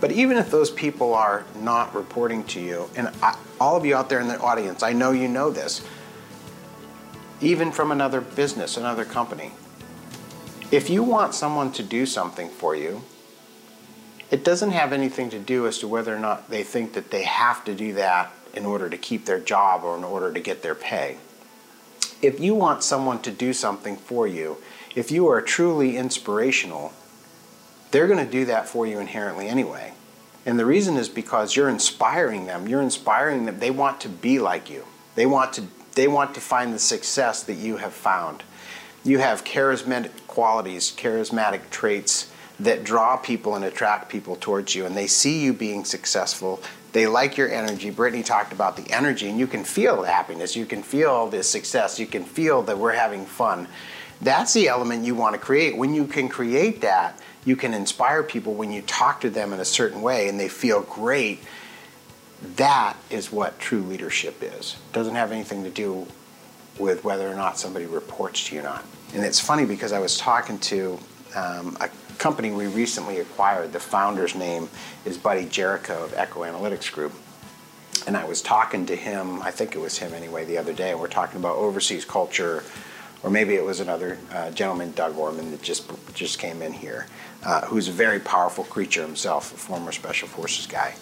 But 0.00 0.10
even 0.10 0.36
if 0.36 0.50
those 0.50 0.68
people 0.68 1.14
are 1.14 1.44
not 1.60 1.94
reporting 1.94 2.42
to 2.46 2.60
you, 2.60 2.90
and 2.96 3.08
I, 3.22 3.38
all 3.60 3.76
of 3.76 3.84
you 3.84 3.94
out 3.94 4.08
there 4.08 4.18
in 4.18 4.26
the 4.26 4.40
audience, 4.40 4.82
I 4.82 4.94
know 4.94 5.12
you 5.12 5.28
know 5.28 5.52
this, 5.52 5.80
even 7.40 7.70
from 7.70 7.92
another 7.92 8.20
business, 8.20 8.76
another 8.76 9.04
company, 9.04 9.52
if 10.72 10.88
you 10.88 11.02
want 11.02 11.34
someone 11.34 11.70
to 11.72 11.82
do 11.82 12.06
something 12.06 12.48
for 12.48 12.74
you, 12.74 13.02
it 14.30 14.42
doesn't 14.42 14.70
have 14.70 14.94
anything 14.94 15.28
to 15.30 15.38
do 15.38 15.66
as 15.66 15.78
to 15.78 15.86
whether 15.86 16.16
or 16.16 16.18
not 16.18 16.48
they 16.48 16.62
think 16.62 16.94
that 16.94 17.10
they 17.10 17.24
have 17.24 17.62
to 17.66 17.74
do 17.74 17.92
that 17.92 18.32
in 18.54 18.64
order 18.64 18.88
to 18.88 18.96
keep 18.96 19.26
their 19.26 19.38
job 19.38 19.84
or 19.84 19.96
in 19.96 20.02
order 20.02 20.32
to 20.32 20.40
get 20.40 20.62
their 20.62 20.74
pay. 20.74 21.18
If 22.22 22.40
you 22.40 22.54
want 22.54 22.82
someone 22.82 23.20
to 23.22 23.30
do 23.30 23.52
something 23.52 23.96
for 23.96 24.26
you, 24.26 24.56
if 24.96 25.10
you 25.10 25.28
are 25.28 25.42
truly 25.42 25.98
inspirational, 25.98 26.94
they're 27.90 28.06
going 28.06 28.24
to 28.24 28.30
do 28.30 28.46
that 28.46 28.66
for 28.66 28.86
you 28.86 28.98
inherently 28.98 29.48
anyway. 29.48 29.92
And 30.46 30.58
the 30.58 30.66
reason 30.66 30.96
is 30.96 31.10
because 31.10 31.54
you're 31.54 31.68
inspiring 31.68 32.46
them. 32.46 32.66
You're 32.66 32.80
inspiring 32.82 33.44
them. 33.44 33.58
They 33.58 33.70
want 33.70 34.00
to 34.00 34.08
be 34.08 34.38
like 34.38 34.70
you. 34.70 34.86
They 35.14 35.26
want 35.26 35.52
to 35.54 35.64
they 35.94 36.08
want 36.08 36.34
to 36.34 36.40
find 36.40 36.72
the 36.72 36.78
success 36.78 37.42
that 37.42 37.56
you 37.56 37.76
have 37.76 37.92
found. 37.92 38.42
You 39.04 39.18
have 39.18 39.44
charismatic 39.44 40.10
qualities, 40.32 40.90
charismatic 40.96 41.68
traits 41.68 42.32
that 42.58 42.84
draw 42.84 43.18
people 43.18 43.54
and 43.54 43.66
attract 43.66 44.08
people 44.08 44.34
towards 44.36 44.74
you 44.74 44.86
and 44.86 44.96
they 44.96 45.06
see 45.06 45.42
you 45.42 45.52
being 45.52 45.84
successful. 45.84 46.62
They 46.92 47.06
like 47.06 47.36
your 47.36 47.50
energy. 47.50 47.90
Brittany 47.90 48.22
talked 48.22 48.50
about 48.50 48.78
the 48.78 48.90
energy 48.90 49.28
and 49.28 49.38
you 49.38 49.46
can 49.46 49.62
feel 49.62 50.00
the 50.00 50.08
happiness. 50.10 50.56
You 50.56 50.64
can 50.64 50.82
feel 50.82 51.28
the 51.28 51.42
success. 51.42 52.00
You 52.00 52.06
can 52.06 52.24
feel 52.24 52.62
that 52.62 52.78
we're 52.78 52.94
having 52.94 53.26
fun. 53.26 53.68
That's 54.22 54.54
the 54.54 54.68
element 54.68 55.04
you 55.04 55.14
want 55.14 55.34
to 55.34 55.38
create. 55.38 55.76
When 55.76 55.92
you 55.92 56.06
can 56.06 56.30
create 56.30 56.80
that, 56.80 57.20
you 57.44 57.54
can 57.54 57.74
inspire 57.74 58.22
people 58.22 58.54
when 58.54 58.72
you 58.72 58.80
talk 58.80 59.20
to 59.20 59.28
them 59.28 59.52
in 59.52 59.60
a 59.60 59.66
certain 59.66 60.00
way 60.00 60.30
and 60.30 60.40
they 60.40 60.48
feel 60.48 60.80
great. 60.80 61.40
That 62.56 62.96
is 63.10 63.30
what 63.30 63.58
true 63.58 63.82
leadership 63.82 64.42
is. 64.42 64.76
It 64.88 64.94
doesn't 64.94 65.14
have 65.14 65.30
anything 65.30 65.62
to 65.64 65.70
do 65.70 66.06
with 66.78 67.04
whether 67.04 67.28
or 67.28 67.34
not 67.34 67.58
somebody 67.58 67.84
reports 67.84 68.48
to 68.48 68.54
you 68.54 68.62
or 68.62 68.64
not. 68.64 68.84
And 69.14 69.24
it's 69.24 69.40
funny 69.40 69.66
because 69.66 69.92
I 69.92 69.98
was 69.98 70.16
talking 70.16 70.58
to 70.60 70.98
um, 71.36 71.76
a 71.80 71.90
company 72.16 72.50
we 72.50 72.66
recently 72.66 73.20
acquired. 73.20 73.72
The 73.72 73.80
founder's 73.80 74.34
name 74.34 74.70
is 75.04 75.18
Buddy 75.18 75.44
Jericho 75.44 76.04
of 76.04 76.14
Echo 76.14 76.44
Analytics 76.44 76.90
Group. 76.90 77.12
And 78.06 78.16
I 78.16 78.24
was 78.24 78.40
talking 78.40 78.86
to 78.86 78.96
him, 78.96 79.42
I 79.42 79.50
think 79.50 79.74
it 79.74 79.78
was 79.78 79.98
him 79.98 80.14
anyway, 80.14 80.44
the 80.44 80.56
other 80.56 80.72
day, 80.72 80.94
we're 80.94 81.08
talking 81.08 81.38
about 81.38 81.56
overseas 81.56 82.04
culture, 82.04 82.64
or 83.22 83.30
maybe 83.30 83.54
it 83.54 83.64
was 83.64 83.80
another 83.80 84.18
uh, 84.32 84.50
gentleman, 84.50 84.92
Doug 84.92 85.16
Orman, 85.16 85.50
that 85.50 85.62
just 85.62 85.90
just 86.14 86.38
came 86.38 86.62
in 86.62 86.72
here, 86.72 87.06
uh, 87.44 87.60
who's 87.66 87.88
a 87.88 87.92
very 87.92 88.18
powerful 88.18 88.64
creature 88.64 89.02
himself, 89.02 89.52
a 89.52 89.56
former 89.56 89.92
special 89.92 90.26
forces 90.26 90.66
guy. 90.66 90.94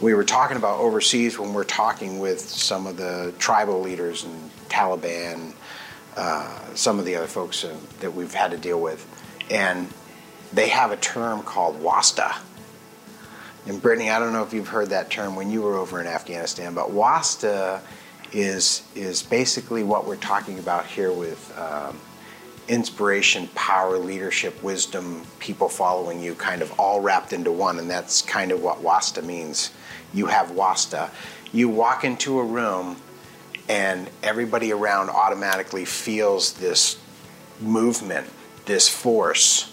We 0.00 0.14
were 0.14 0.24
talking 0.24 0.56
about 0.56 0.80
overseas 0.80 1.38
when 1.38 1.52
we're 1.52 1.64
talking 1.64 2.18
with 2.18 2.40
some 2.40 2.86
of 2.86 2.96
the 2.96 3.34
tribal 3.38 3.80
leaders 3.80 4.24
and 4.24 4.50
Taliban, 4.68 5.52
uh, 6.16 6.74
some 6.74 6.98
of 6.98 7.04
the 7.04 7.16
other 7.16 7.26
folks 7.26 7.64
uh, 7.64 7.76
that 8.00 8.14
we've 8.14 8.34
had 8.34 8.50
to 8.50 8.56
deal 8.56 8.80
with, 8.80 9.06
and 9.50 9.88
they 10.52 10.68
have 10.68 10.90
a 10.90 10.96
term 10.96 11.42
called 11.42 11.80
WASTA. 11.80 12.36
And 13.66 13.80
Brittany, 13.80 14.10
I 14.10 14.18
don't 14.18 14.32
know 14.32 14.42
if 14.42 14.52
you've 14.52 14.68
heard 14.68 14.90
that 14.90 15.10
term 15.10 15.36
when 15.36 15.50
you 15.50 15.62
were 15.62 15.76
over 15.76 16.00
in 16.00 16.06
Afghanistan, 16.06 16.74
but 16.74 16.90
WASTA 16.90 17.80
is 18.32 18.82
is 18.94 19.22
basically 19.22 19.82
what 19.82 20.06
we're 20.06 20.16
talking 20.16 20.58
about 20.58 20.86
here 20.86 21.12
with 21.12 21.56
um, 21.58 21.98
inspiration, 22.68 23.48
power, 23.54 23.98
leadership, 23.98 24.62
wisdom, 24.62 25.26
people 25.40 25.68
following 25.68 26.20
you, 26.20 26.34
kind 26.34 26.62
of 26.62 26.72
all 26.78 27.00
wrapped 27.00 27.32
into 27.32 27.50
one, 27.50 27.78
and 27.78 27.90
that's 27.90 28.22
kind 28.22 28.52
of 28.52 28.62
what 28.62 28.78
WASTA 28.82 29.24
means. 29.24 29.72
You 30.14 30.26
have 30.26 30.52
WASTA. 30.52 31.10
You 31.52 31.68
walk 31.68 32.04
into 32.04 32.38
a 32.38 32.44
room, 32.44 32.96
and 33.70 34.10
everybody 34.24 34.72
around 34.72 35.10
automatically 35.10 35.84
feels 35.84 36.54
this 36.54 36.98
movement, 37.60 38.26
this 38.66 38.88
force, 38.88 39.72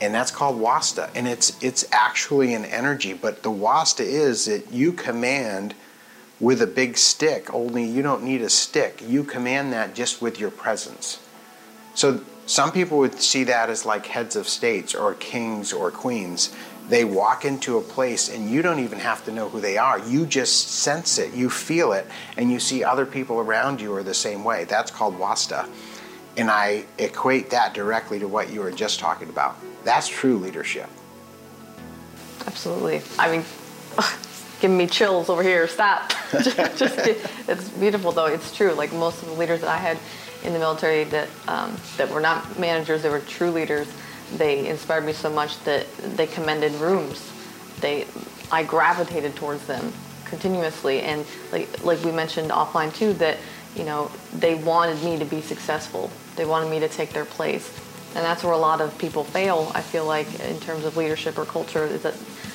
and 0.00 0.14
that's 0.14 0.30
called 0.30 0.58
wasta. 0.58 1.10
And 1.14 1.28
it's 1.28 1.62
it's 1.62 1.84
actually 1.92 2.54
an 2.54 2.64
energy 2.64 3.12
but 3.12 3.42
the 3.42 3.50
wasta 3.50 4.02
is 4.02 4.46
that 4.46 4.72
you 4.72 4.92
command 4.92 5.74
with 6.40 6.62
a 6.62 6.66
big 6.66 6.96
stick 6.96 7.52
only 7.52 7.84
you 7.84 8.00
don't 8.00 8.22
need 8.22 8.40
a 8.40 8.48
stick. 8.48 9.02
You 9.06 9.24
command 9.24 9.74
that 9.74 9.94
just 9.94 10.22
with 10.22 10.40
your 10.40 10.50
presence. 10.50 11.20
So 11.94 12.22
some 12.46 12.72
people 12.72 12.96
would 12.98 13.20
see 13.20 13.44
that 13.44 13.68
as 13.68 13.84
like 13.84 14.06
heads 14.06 14.36
of 14.36 14.48
states 14.48 14.94
or 14.94 15.12
kings 15.12 15.74
or 15.74 15.90
queens 15.90 16.56
they 16.88 17.04
walk 17.04 17.44
into 17.44 17.76
a 17.78 17.82
place 17.82 18.28
and 18.28 18.50
you 18.50 18.62
don't 18.62 18.78
even 18.78 18.98
have 18.98 19.24
to 19.24 19.32
know 19.32 19.48
who 19.48 19.60
they 19.60 19.76
are 19.76 19.98
you 20.00 20.24
just 20.26 20.68
sense 20.68 21.18
it 21.18 21.32
you 21.34 21.50
feel 21.50 21.92
it 21.92 22.06
and 22.36 22.50
you 22.50 22.58
see 22.58 22.82
other 22.82 23.06
people 23.06 23.38
around 23.38 23.80
you 23.80 23.94
are 23.94 24.02
the 24.02 24.14
same 24.14 24.44
way 24.44 24.64
that's 24.64 24.90
called 24.90 25.18
wasta 25.18 25.68
and 26.36 26.50
i 26.50 26.84
equate 26.98 27.50
that 27.50 27.74
directly 27.74 28.18
to 28.18 28.26
what 28.26 28.50
you 28.50 28.60
were 28.60 28.72
just 28.72 28.98
talking 28.98 29.28
about 29.28 29.56
that's 29.88 30.08
true 30.08 30.36
leadership. 30.36 30.88
Absolutely. 32.46 33.00
I 33.18 33.30
mean, 33.30 33.44
giving 34.60 34.76
me 34.76 34.86
chills 34.86 35.30
over 35.30 35.42
here. 35.42 35.66
Stop. 35.66 36.12
just, 36.42 36.58
it's 37.48 37.68
beautiful 37.70 38.12
though. 38.12 38.26
It's 38.26 38.54
true. 38.54 38.72
Like 38.72 38.92
most 38.92 39.22
of 39.22 39.28
the 39.28 39.34
leaders 39.34 39.62
that 39.62 39.70
I 39.70 39.78
had 39.78 39.98
in 40.44 40.52
the 40.52 40.58
military 40.58 41.04
that 41.04 41.28
um, 41.46 41.76
that 41.96 42.10
were 42.10 42.20
not 42.20 42.58
managers, 42.58 43.02
they 43.02 43.08
were 43.08 43.20
true 43.20 43.50
leaders. 43.50 43.88
They 44.36 44.68
inspired 44.68 45.04
me 45.04 45.12
so 45.12 45.30
much 45.30 45.58
that 45.64 45.86
they 45.98 46.26
commended 46.26 46.72
rooms. 46.74 47.30
They, 47.80 48.06
I 48.50 48.62
gravitated 48.62 49.36
towards 49.36 49.66
them 49.66 49.92
continuously, 50.24 51.00
and 51.00 51.24
like 51.52 51.82
like 51.84 52.02
we 52.04 52.12
mentioned 52.12 52.50
offline 52.50 52.94
too, 52.94 53.14
that 53.14 53.38
you 53.74 53.84
know 53.84 54.10
they 54.34 54.54
wanted 54.54 55.02
me 55.02 55.18
to 55.18 55.24
be 55.24 55.40
successful. 55.40 56.10
They 56.36 56.44
wanted 56.44 56.70
me 56.70 56.80
to 56.80 56.88
take 56.88 57.12
their 57.12 57.24
place 57.24 57.70
and 58.14 58.24
that's 58.24 58.42
where 58.42 58.52
a 58.52 58.58
lot 58.58 58.80
of 58.80 58.96
people 58.98 59.24
fail 59.24 59.70
i 59.74 59.80
feel 59.80 60.04
like 60.04 60.40
in 60.40 60.58
terms 60.60 60.84
of 60.84 60.96
leadership 60.96 61.38
or 61.38 61.44
culture 61.44 61.84
is 61.84 62.02
that 62.02 62.14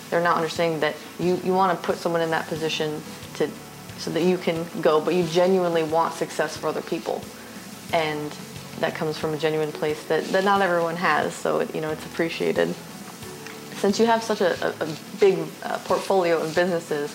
they're 0.10 0.22
not 0.22 0.36
understanding 0.36 0.80
that 0.80 0.96
you, 1.20 1.39
you 1.44 1.53
want 1.53 1.77
to 1.80 1.86
put 1.86 1.98
someone 1.98 2.22
in 2.22 2.30
that 2.30 2.48
position 2.48 3.01
to 3.36 3.50
so 3.98 4.12
that 4.12 4.24
you 4.24 4.38
can 4.38 4.65
go 4.82 5.00
but 5.00 5.13
you 5.13 5.25
genuinely 5.27 5.84
want 5.84 6.13
success 6.13 6.58
for 6.58 6.68
other 6.68 6.82
people 6.82 7.24
and 7.94 8.36
that 8.80 8.96
comes 8.96 9.18
from 9.18 9.34
a 9.34 9.38
genuine 9.38 9.72
place 9.72 10.03
that, 10.06 10.24
that 10.25 10.44
not 10.44 10.62
everyone 10.62 10.96
has 10.96 11.34
so 11.34 11.60
it, 11.60 11.74
you 11.74 11.82
know 11.82 11.89
it's 11.89 12.06
appreciated. 12.06 12.74
Since 13.75 14.00
you 14.00 14.06
have 14.06 14.24
such 14.24 14.42
a, 14.42 14.53
a, 14.65 14.86
a 14.86 14.88
big 15.20 15.39
uh, 15.63 15.77
portfolio 15.80 16.39
of 16.39 16.56
businesses 16.56 17.12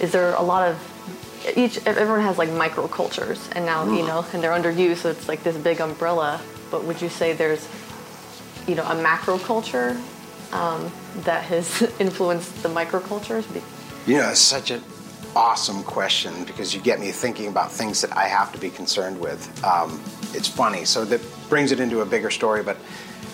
is 0.00 0.12
there 0.12 0.34
a 0.34 0.42
lot 0.42 0.66
of 0.66 0.76
each 1.56 1.84
everyone 1.86 2.20
has 2.20 2.38
like 2.38 2.50
micro 2.50 2.86
cultures 2.88 3.48
and 3.52 3.64
now 3.64 3.84
you 3.84 4.02
know 4.02 4.24
and 4.32 4.42
they're 4.42 4.52
under 4.52 4.70
you 4.70 4.94
so 4.94 5.10
it's 5.10 5.28
like 5.28 5.42
this 5.42 5.56
big 5.56 5.80
umbrella. 5.80 6.40
But 6.70 6.84
would 6.84 7.02
you 7.02 7.08
say 7.08 7.32
there's 7.32 7.68
you 8.66 8.74
know 8.74 8.84
a 8.84 8.94
macro 8.94 9.38
culture 9.38 10.00
um, 10.52 10.90
that 11.18 11.44
has 11.44 11.82
influenced 12.00 12.62
the 12.62 12.68
microcultures? 12.68 13.44
You 14.06 14.18
know 14.18 14.30
it's 14.30 14.40
such 14.40 14.70
an 14.70 14.82
awesome 15.36 15.82
question 15.84 16.44
because 16.44 16.74
you 16.74 16.80
get 16.80 16.98
me 16.98 17.12
thinking 17.12 17.46
about 17.46 17.70
things 17.70 18.00
that 18.00 18.16
i 18.16 18.26
have 18.26 18.52
to 18.52 18.58
be 18.58 18.70
concerned 18.70 19.18
with. 19.20 19.64
Um, 19.64 20.00
it's 20.32 20.48
funny. 20.48 20.84
So 20.84 21.04
that 21.04 21.20
brings 21.48 21.72
it 21.72 21.80
into 21.80 22.00
a 22.00 22.06
bigger 22.06 22.30
story 22.30 22.62
but 22.62 22.76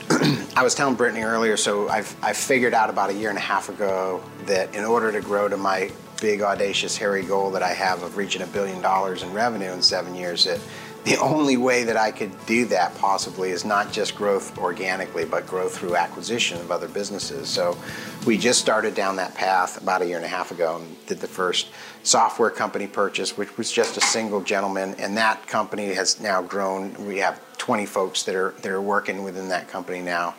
I 0.57 0.63
was 0.63 0.75
telling 0.75 0.95
Brittany 0.95 1.23
earlier, 1.23 1.57
so 1.57 1.89
I've, 1.89 2.15
i 2.23 2.33
figured 2.33 2.75
out 2.75 2.91
about 2.91 3.11
a 3.11 3.15
year 3.15 3.29
and 3.29 3.39
a 3.39 3.43
half 3.43 3.69
ago 3.69 4.23
that 4.45 4.75
in 4.75 4.85
order 4.85 5.11
to 5.11 5.21
grow 5.21 5.49
to 5.49 5.57
my 5.57 5.91
big, 6.21 6.43
audacious, 6.43 6.97
hairy 6.97 7.25
goal 7.25 7.51
that 7.51 7.63
I 7.63 7.71
have 7.71 8.03
of 8.03 8.17
reaching 8.17 8.43
a 8.43 8.47
billion 8.47 8.81
dollars 8.81 9.23
in 9.23 9.33
revenue 9.33 9.71
in 9.73 9.83
seven 9.83 10.15
years, 10.15 10.45
that 10.45 10.61
the 11.07 11.17
only 11.19 11.57
way 11.57 11.85
that 11.85 11.97
I 11.97 12.11
could 12.11 12.33
do 12.47 12.65
that 12.67 12.99
possibly 12.99 13.51
is 13.51 13.65
not 13.65 13.93
just 13.93 14.17
growth 14.17 14.59
organically, 14.59 15.25
but 15.25 15.47
growth 15.47 15.79
through 15.79 15.95
acquisition 15.95 16.61
of 16.61 16.73
other 16.73 16.89
businesses. 16.89 17.49
So 17.49 17.79
we 18.27 18.37
just 18.37 18.61
started 18.61 18.97
down 18.97 19.15
that 19.17 19.33
path 19.37 19.81
about 19.81 20.03
a 20.03 20.07
year 20.07 20.17
and 20.17 20.27
a 20.27 20.29
half 20.29 20.51
ago 20.51 20.79
and 20.81 21.07
did 21.07 21.21
the 21.21 21.29
first 21.29 21.69
software 22.03 22.51
company 22.51 22.89
purchase, 22.89 23.37
which 23.37 23.57
was 23.57 23.71
just 23.71 23.97
a 23.97 24.01
single 24.01 24.41
gentleman, 24.41 24.97
and 24.99 25.17
that 25.17 25.47
company 25.47 25.95
has 25.95 26.21
now 26.21 26.43
grown. 26.43 27.07
We 27.07 27.19
have 27.19 27.41
20 27.57 27.87
folks 27.87 28.25
that 28.25 28.35
are 28.35 28.51
that 28.63 28.73
are 28.73 28.83
working 28.83 29.23
within 29.23 29.49
that 29.51 29.69
company 29.69 30.01
now. 30.01 30.35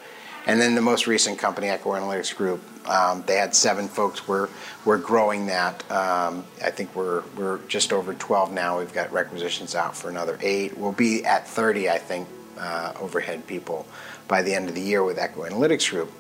And 0.47 0.59
then 0.59 0.75
the 0.75 0.81
most 0.81 1.07
recent 1.07 1.39
company, 1.39 1.69
Echo 1.69 1.91
Analytics 1.91 2.35
Group, 2.35 2.61
um, 2.87 3.23
they 3.27 3.35
had 3.35 3.55
seven 3.55 3.87
folks. 3.87 4.27
We're 4.27 4.49
we're 4.85 4.97
growing 4.97 5.47
that. 5.47 5.89
Um, 5.91 6.45
I 6.63 6.71
think 6.71 6.95
we're 6.95 7.23
we're 7.35 7.59
just 7.67 7.91
over 7.91 8.13
12 8.13 8.51
now. 8.53 8.79
We've 8.79 8.93
got 8.93 9.11
requisitions 9.11 9.75
out 9.75 9.95
for 9.95 10.09
another 10.09 10.37
eight. 10.41 10.77
We'll 10.77 10.91
be 10.91 11.25
at 11.25 11.47
30, 11.47 11.89
I 11.89 11.97
think, 11.97 12.27
uh, 12.57 12.93
overhead 12.99 13.45
people 13.47 13.85
by 14.27 14.41
the 14.41 14.53
end 14.53 14.69
of 14.69 14.75
the 14.75 14.81
year 14.81 15.03
with 15.03 15.17
Echo 15.17 15.43
Analytics 15.43 15.89
Group. 15.89 16.11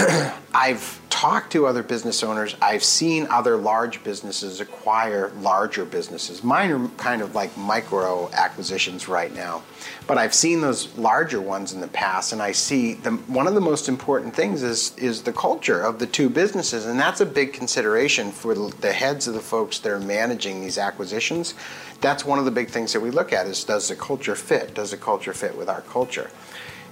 I've 0.54 1.00
talked 1.10 1.52
to 1.52 1.66
other 1.66 1.82
business 1.82 2.22
owners, 2.22 2.56
I've 2.62 2.82
seen 2.82 3.26
other 3.28 3.56
large 3.56 4.02
businesses 4.02 4.60
acquire 4.60 5.30
larger 5.40 5.84
businesses. 5.84 6.42
Mine 6.42 6.70
are 6.70 6.88
kind 6.96 7.20
of 7.20 7.34
like 7.34 7.56
micro 7.56 8.30
acquisitions 8.32 9.08
right 9.08 9.34
now, 9.34 9.62
but 10.06 10.16
I've 10.16 10.34
seen 10.34 10.60
those 10.60 10.96
larger 10.96 11.40
ones 11.40 11.72
in 11.72 11.80
the 11.80 11.88
past, 11.88 12.32
and 12.32 12.40
I 12.40 12.52
see 12.52 12.94
the, 12.94 13.10
one 13.10 13.46
of 13.46 13.54
the 13.54 13.60
most 13.60 13.88
important 13.88 14.34
things 14.34 14.62
is 14.62 14.96
is 14.96 15.22
the 15.22 15.32
culture 15.32 15.80
of 15.80 15.98
the 15.98 16.06
two 16.06 16.30
businesses, 16.30 16.86
and 16.86 16.98
that's 16.98 17.20
a 17.20 17.26
big 17.26 17.52
consideration 17.52 18.32
for 18.32 18.54
the 18.54 18.92
heads 18.92 19.28
of 19.28 19.34
the 19.34 19.40
folks 19.40 19.78
that 19.80 19.92
are 19.92 20.00
managing 20.00 20.60
these 20.60 20.78
acquisitions. 20.78 21.54
That's 22.00 22.24
one 22.24 22.38
of 22.38 22.44
the 22.44 22.50
big 22.50 22.70
things 22.70 22.92
that 22.94 23.00
we 23.00 23.10
look 23.10 23.32
at 23.32 23.46
is 23.46 23.64
does 23.64 23.88
the 23.88 23.96
culture 23.96 24.36
fit? 24.36 24.74
Does 24.74 24.92
the 24.92 24.96
culture 24.96 25.34
fit 25.34 25.56
with 25.56 25.68
our 25.68 25.82
culture? 25.82 26.30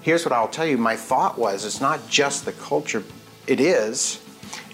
Here's 0.02 0.24
what 0.24 0.32
I'll 0.32 0.48
tell 0.48 0.66
you. 0.66 0.78
My 0.78 0.96
thought 0.96 1.38
was 1.38 1.64
it's 1.64 1.80
not 1.80 2.08
just 2.08 2.44
the 2.44 2.52
culture 2.52 3.02
it 3.46 3.60
is. 3.60 4.22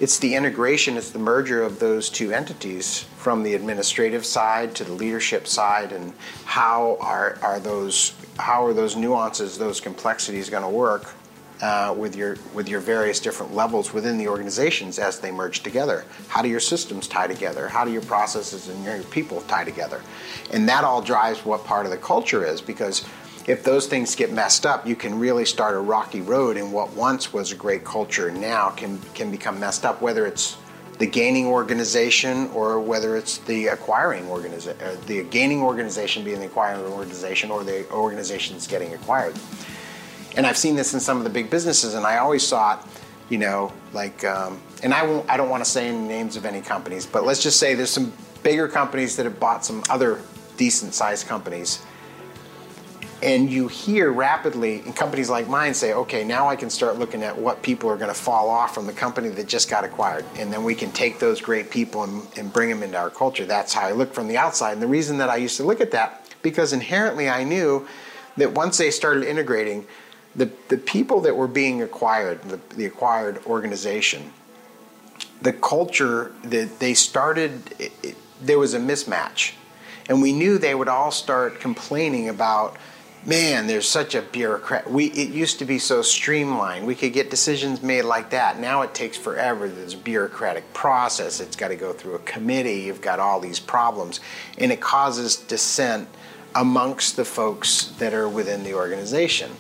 It's 0.01 0.19
the 0.19 0.35
integration, 0.35 0.97
it's 0.97 1.11
the 1.11 1.19
merger 1.19 1.63
of 1.63 1.79
those 1.79 2.11
two 2.11 2.33
entities 2.33 3.05
from 3.17 3.43
the 3.43 3.55
administrative 3.55 4.27
side 4.27 4.75
to 4.77 4.85
the 4.85 4.93
leadership 4.93 5.47
side, 5.47 5.93
and 5.93 6.13
how 6.45 6.97
are, 7.01 7.39
are 7.43 7.61
those 7.61 8.13
how 8.39 8.67
are 8.67 8.73
those 8.73 8.97
nuances, 8.97 9.57
those 9.57 9.81
complexities 9.81 10.51
going 10.51 10.65
to 10.65 10.69
work 10.69 11.15
uh, 11.63 11.95
with 11.97 12.17
your 12.17 12.37
with 12.53 12.69
your 12.69 12.81
various 12.81 13.21
different 13.21 13.55
levels 13.55 13.95
within 13.95 14.19
the 14.19 14.27
organizations 14.29 14.99
as 14.99 15.21
they 15.21 15.31
merge 15.31 15.63
together? 15.63 16.05
How 16.29 16.43
do 16.43 16.49
your 16.49 16.61
systems 16.61 17.07
tie 17.07 17.29
together? 17.29 17.69
How 17.69 17.85
do 17.85 17.93
your 17.93 18.03
processes 18.03 18.69
and 18.69 18.85
your 18.85 19.03
people 19.05 19.41
tie 19.43 19.65
together? 19.65 20.03
And 20.53 20.69
that 20.69 20.85
all 20.85 21.01
drives 21.01 21.45
what 21.45 21.65
part 21.65 21.87
of 21.87 21.93
the 21.93 21.99
culture 21.99 22.45
is 22.45 22.61
because 22.61 23.05
if 23.47 23.63
those 23.63 23.87
things 23.87 24.15
get 24.15 24.33
messed 24.33 24.65
up, 24.65 24.87
you 24.87 24.97
can 24.97 25.19
really 25.19 25.45
start 25.45 25.75
a 25.75 25.79
rocky 25.79 26.21
road 26.21 26.57
and 26.57 26.73
what 26.73 26.93
once 26.95 27.33
was 27.33 27.53
a 27.53 27.55
great 27.55 27.85
culture 27.85 28.31
now 28.31 28.71
can 28.71 28.99
can 29.15 29.31
become 29.31 29.61
messed 29.61 29.85
up, 29.85 30.01
whether 30.01 30.27
it's 30.27 30.57
the 30.99 31.07
gaining 31.07 31.47
organization 31.47 32.49
or 32.55 32.81
whether 32.81 33.17
it's 33.17 33.39
the 33.39 33.67
acquiring 33.67 34.29
organization, 34.29 34.81
uh, 34.81 34.97
the 35.07 35.25
gaining 35.25 35.61
organization 35.61 36.25
being 36.25 36.39
the 36.39 36.47
acquiring 36.47 36.81
organization 36.93 37.51
or 37.51 37.65
the 37.65 37.89
organization 37.91 38.55
that's 38.55 38.67
getting 38.67 38.95
acquired. 38.95 39.35
And 40.37 40.47
I've 40.47 40.57
seen 40.57 40.77
this 40.77 40.95
in 40.95 41.01
some 41.01 41.19
of 41.19 41.25
the 41.25 41.31
big 41.31 41.51
businesses, 41.51 41.95
and 41.95 42.07
I 42.07 42.19
always 42.19 42.49
thought, 42.49 42.89
you 43.29 43.39
know, 43.39 43.73
like, 43.93 44.25
um, 44.25 44.61
and 44.83 44.95
I 44.95 45.05
won't, 45.05 45.29
I 45.29 45.37
don't 45.37 45.49
want 45.49 45.65
to 45.65 45.71
say 45.71 45.89
any 45.89 45.99
names 45.99 46.37
of 46.37 46.45
any 46.45 46.61
companies, 46.61 47.07
but 47.07 47.25
let's 47.25 47.43
just 47.43 47.59
say 47.59 47.75
there's 47.75 47.91
some 47.91 48.13
bigger 48.43 48.69
companies 48.69 49.17
that 49.17 49.25
have 49.25 49.39
bought 49.41 49.65
some 49.65 49.83
other 49.91 50.21
decent 50.57 50.95
sized 50.95 51.27
companies 51.27 51.83
and 53.25 53.51
you 53.51 53.69
hear 53.69 54.13
rapidly 54.13 54.85
in 54.85 54.93
companies 54.93 55.31
like 55.31 55.49
mine 55.49 55.73
say, 55.73 55.95
okay, 55.95 56.25
now 56.25 56.47
I 56.47 56.57
can 56.57 56.69
start 56.69 56.99
looking 56.99 57.23
at 57.23 57.37
what 57.37 57.63
people 57.63 57.89
are 57.89 57.97
going 57.97 58.13
to 58.13 58.21
fall 58.21 58.51
off 58.51 58.75
from 58.75 58.85
the 58.87 58.93
company 58.93 59.31
that 59.31 59.49
just 59.49 59.71
got 59.71 59.83
acquired. 59.83 60.27
And 60.37 60.53
then 60.53 60.63
we 60.63 60.75
can 60.75 60.93
take 60.93 61.19
those 61.19 61.41
great 61.41 61.71
people 61.71 62.05
and, 62.05 62.23
and 62.37 62.53
bring 62.53 62.69
them 62.69 62.83
into 62.83 62.99
our 62.99 63.09
culture. 63.09 63.47
That's 63.47 63.73
how 63.73 63.87
I 63.87 63.93
look 63.93 64.13
from 64.13 64.29
the 64.29 64.37
outside. 64.37 64.75
And 64.75 64.83
the 64.83 64.87
reason 64.87 65.17
that 65.19 65.31
I 65.31 65.37
used 65.37 65.57
to 65.57 65.65
look 65.65 65.81
at 65.81 65.91
that, 65.93 66.35
because 66.43 66.75
inherently 66.75 67.31
I 67.31 67.45
knew 67.45 67.89
that 68.37 68.53
once 68.53 68.77
they 68.77 68.91
started 68.91 69.25
integrating, 69.25 69.87
the, 70.37 70.51
the 70.69 70.77
people 70.77 71.23
that 71.23 71.35
were 71.35 71.49
being 71.49 71.81
acquired, 71.81 72.43
the, 72.43 72.61
the 72.77 72.85
acquired 72.85 73.43
organization, 73.47 74.35
the 75.41 75.55
culture 75.55 76.33
that 76.43 76.79
they 76.79 76.93
started, 76.93 77.75
it, 77.79 77.93
it, 78.03 78.17
there 78.43 78.59
was 78.59 78.75
a 78.75 78.79
mismatch. 78.79 79.55
And 80.11 80.21
we 80.21 80.35
knew 80.35 80.59
they 80.59 80.75
would 80.75 80.89
all 80.89 81.11
start 81.11 81.59
complaining 81.59 82.29
about 82.29 82.77
man, 83.27 83.67
there's 83.67 83.89
such 83.89 84.15
a 84.15 84.23
bureaucrat. 84.23 84.91
We 84.91 85.07
it 85.07 85.31
used 85.31 85.59
to 85.61 85.65
be 85.65 85.79
so 85.79 86.03
streamlined. 86.03 86.87
We 86.87 86.95
could 86.95 87.13
get 87.13 87.31
decisions 87.31 87.83
made 87.83 88.03
like 88.03 88.31
that. 88.31 88.59
Now 88.59 88.83
it 88.83 88.95
takes 88.95 89.17
forever. 89.17 89.69
There's 89.69 89.95
a 89.95 89.99
bureaucratic 89.99 90.73
process. 90.73 91.41
It's 91.41 91.57
got 91.57 91.69
to 91.69 91.77
go 91.77 91.93
through 91.93 92.15
a 92.15 92.21
committee. 92.21 92.83
You've 92.83 93.01
got 93.01 93.21
all 93.21 93.41
these 93.41 93.61
problems, 93.61 94.21
and 94.59 94.71
it 94.73 94.81
causes 94.81 95.37
dissent 95.37 96.09
amongst 96.55 97.17
the 97.17 97.25
folks 97.25 97.87
that 97.99 98.15
are 98.15 98.29
within 98.29 98.63
the 98.63 98.75
organization. 98.75 99.51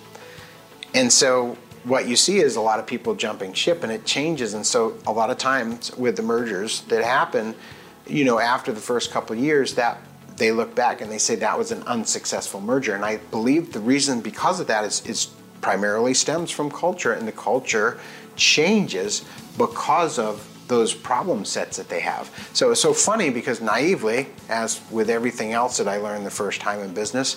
And 0.95 1.13
so 1.13 1.57
what 1.83 2.07
you 2.07 2.17
see 2.17 2.39
is 2.39 2.57
a 2.57 2.61
lot 2.61 2.79
of 2.79 2.87
people 2.87 3.15
jumping 3.15 3.53
ship, 3.53 3.83
and 3.83 3.91
it 3.91 4.05
changes. 4.05 4.55
And 4.55 4.67
so 4.67 4.97
a 5.07 5.13
lot 5.13 5.31
of 5.31 5.39
times 5.39 5.95
with 5.97 6.17
the 6.17 6.23
mergers 6.23 6.83
that 6.83 7.05
happen, 7.05 7.55
you 8.07 8.25
know, 8.25 8.39
after 8.39 8.73
the 8.73 8.81
first 8.81 9.11
couple 9.11 9.35
years, 9.37 9.75
that 9.75 10.01
they 10.37 10.51
look 10.51 10.75
back 10.75 11.01
and 11.01 11.11
they 11.11 11.19
say 11.19 11.37
that 11.37 11.57
was 11.57 11.71
an 11.71 11.83
unsuccessful 11.85 12.61
merger. 12.61 12.95
And 12.95 13.05
I 13.05 13.19
believe 13.31 13.73
the 13.73 13.81
reason 13.81 14.21
because 14.21 14.61
of 14.61 14.67
that 14.67 14.85
is, 14.85 15.07
is 15.07 15.29
primarily 15.61 16.13
stems 16.15 16.51
from 16.51 16.71
culture, 16.71 17.13
and 17.13 17.27
the 17.27 17.33
culture 17.33 17.99
changes 18.37 19.25
because 19.57 20.19
of 20.19 20.47
those 20.69 20.95
problem 20.95 21.45
sets 21.45 21.77
that 21.77 21.89
they 21.89 22.01
have. 22.01 22.31
So 22.53 22.71
it's 22.71 22.81
so 22.81 22.93
funny 22.93 23.31
because 23.31 23.61
naively, 23.61 24.29
as 24.49 24.81
with 24.91 25.11
everything 25.11 25.53
else 25.53 25.77
that 25.77 25.89
I 25.89 25.99
learned 25.99 26.27
the 26.27 26.31
first 26.31 26.61
time 26.61 26.81
in 26.81 26.93
business, 26.95 27.37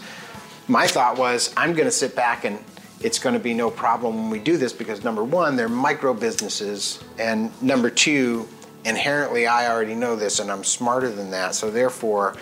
my 0.67 0.87
thought 0.87 1.17
was 1.17 1.53
I'm 1.55 1.73
going 1.73 1.85
to 1.85 1.91
sit 1.91 2.15
back 2.15 2.45
and 2.45 2.59
it's 2.99 3.19
going 3.19 3.33
to 3.33 3.39
be 3.39 3.53
no 3.53 3.69
problem 3.69 4.15
when 4.15 4.29
we 4.29 4.39
do 4.39 4.57
this 4.57 4.73
because 4.73 5.03
number 5.03 5.23
one, 5.23 5.55
they're 5.55 5.69
micro 5.69 6.13
businesses, 6.13 7.03
and 7.19 7.51
number 7.61 7.89
two, 7.89 8.47
inherently 8.85 9.47
I 9.47 9.69
already 9.69 9.95
know 9.95 10.15
this 10.15 10.39
and 10.39 10.51
I'm 10.51 10.63
smarter 10.63 11.09
than 11.09 11.31
that. 11.31 11.55
So 11.55 11.69
therefore, 11.69 12.35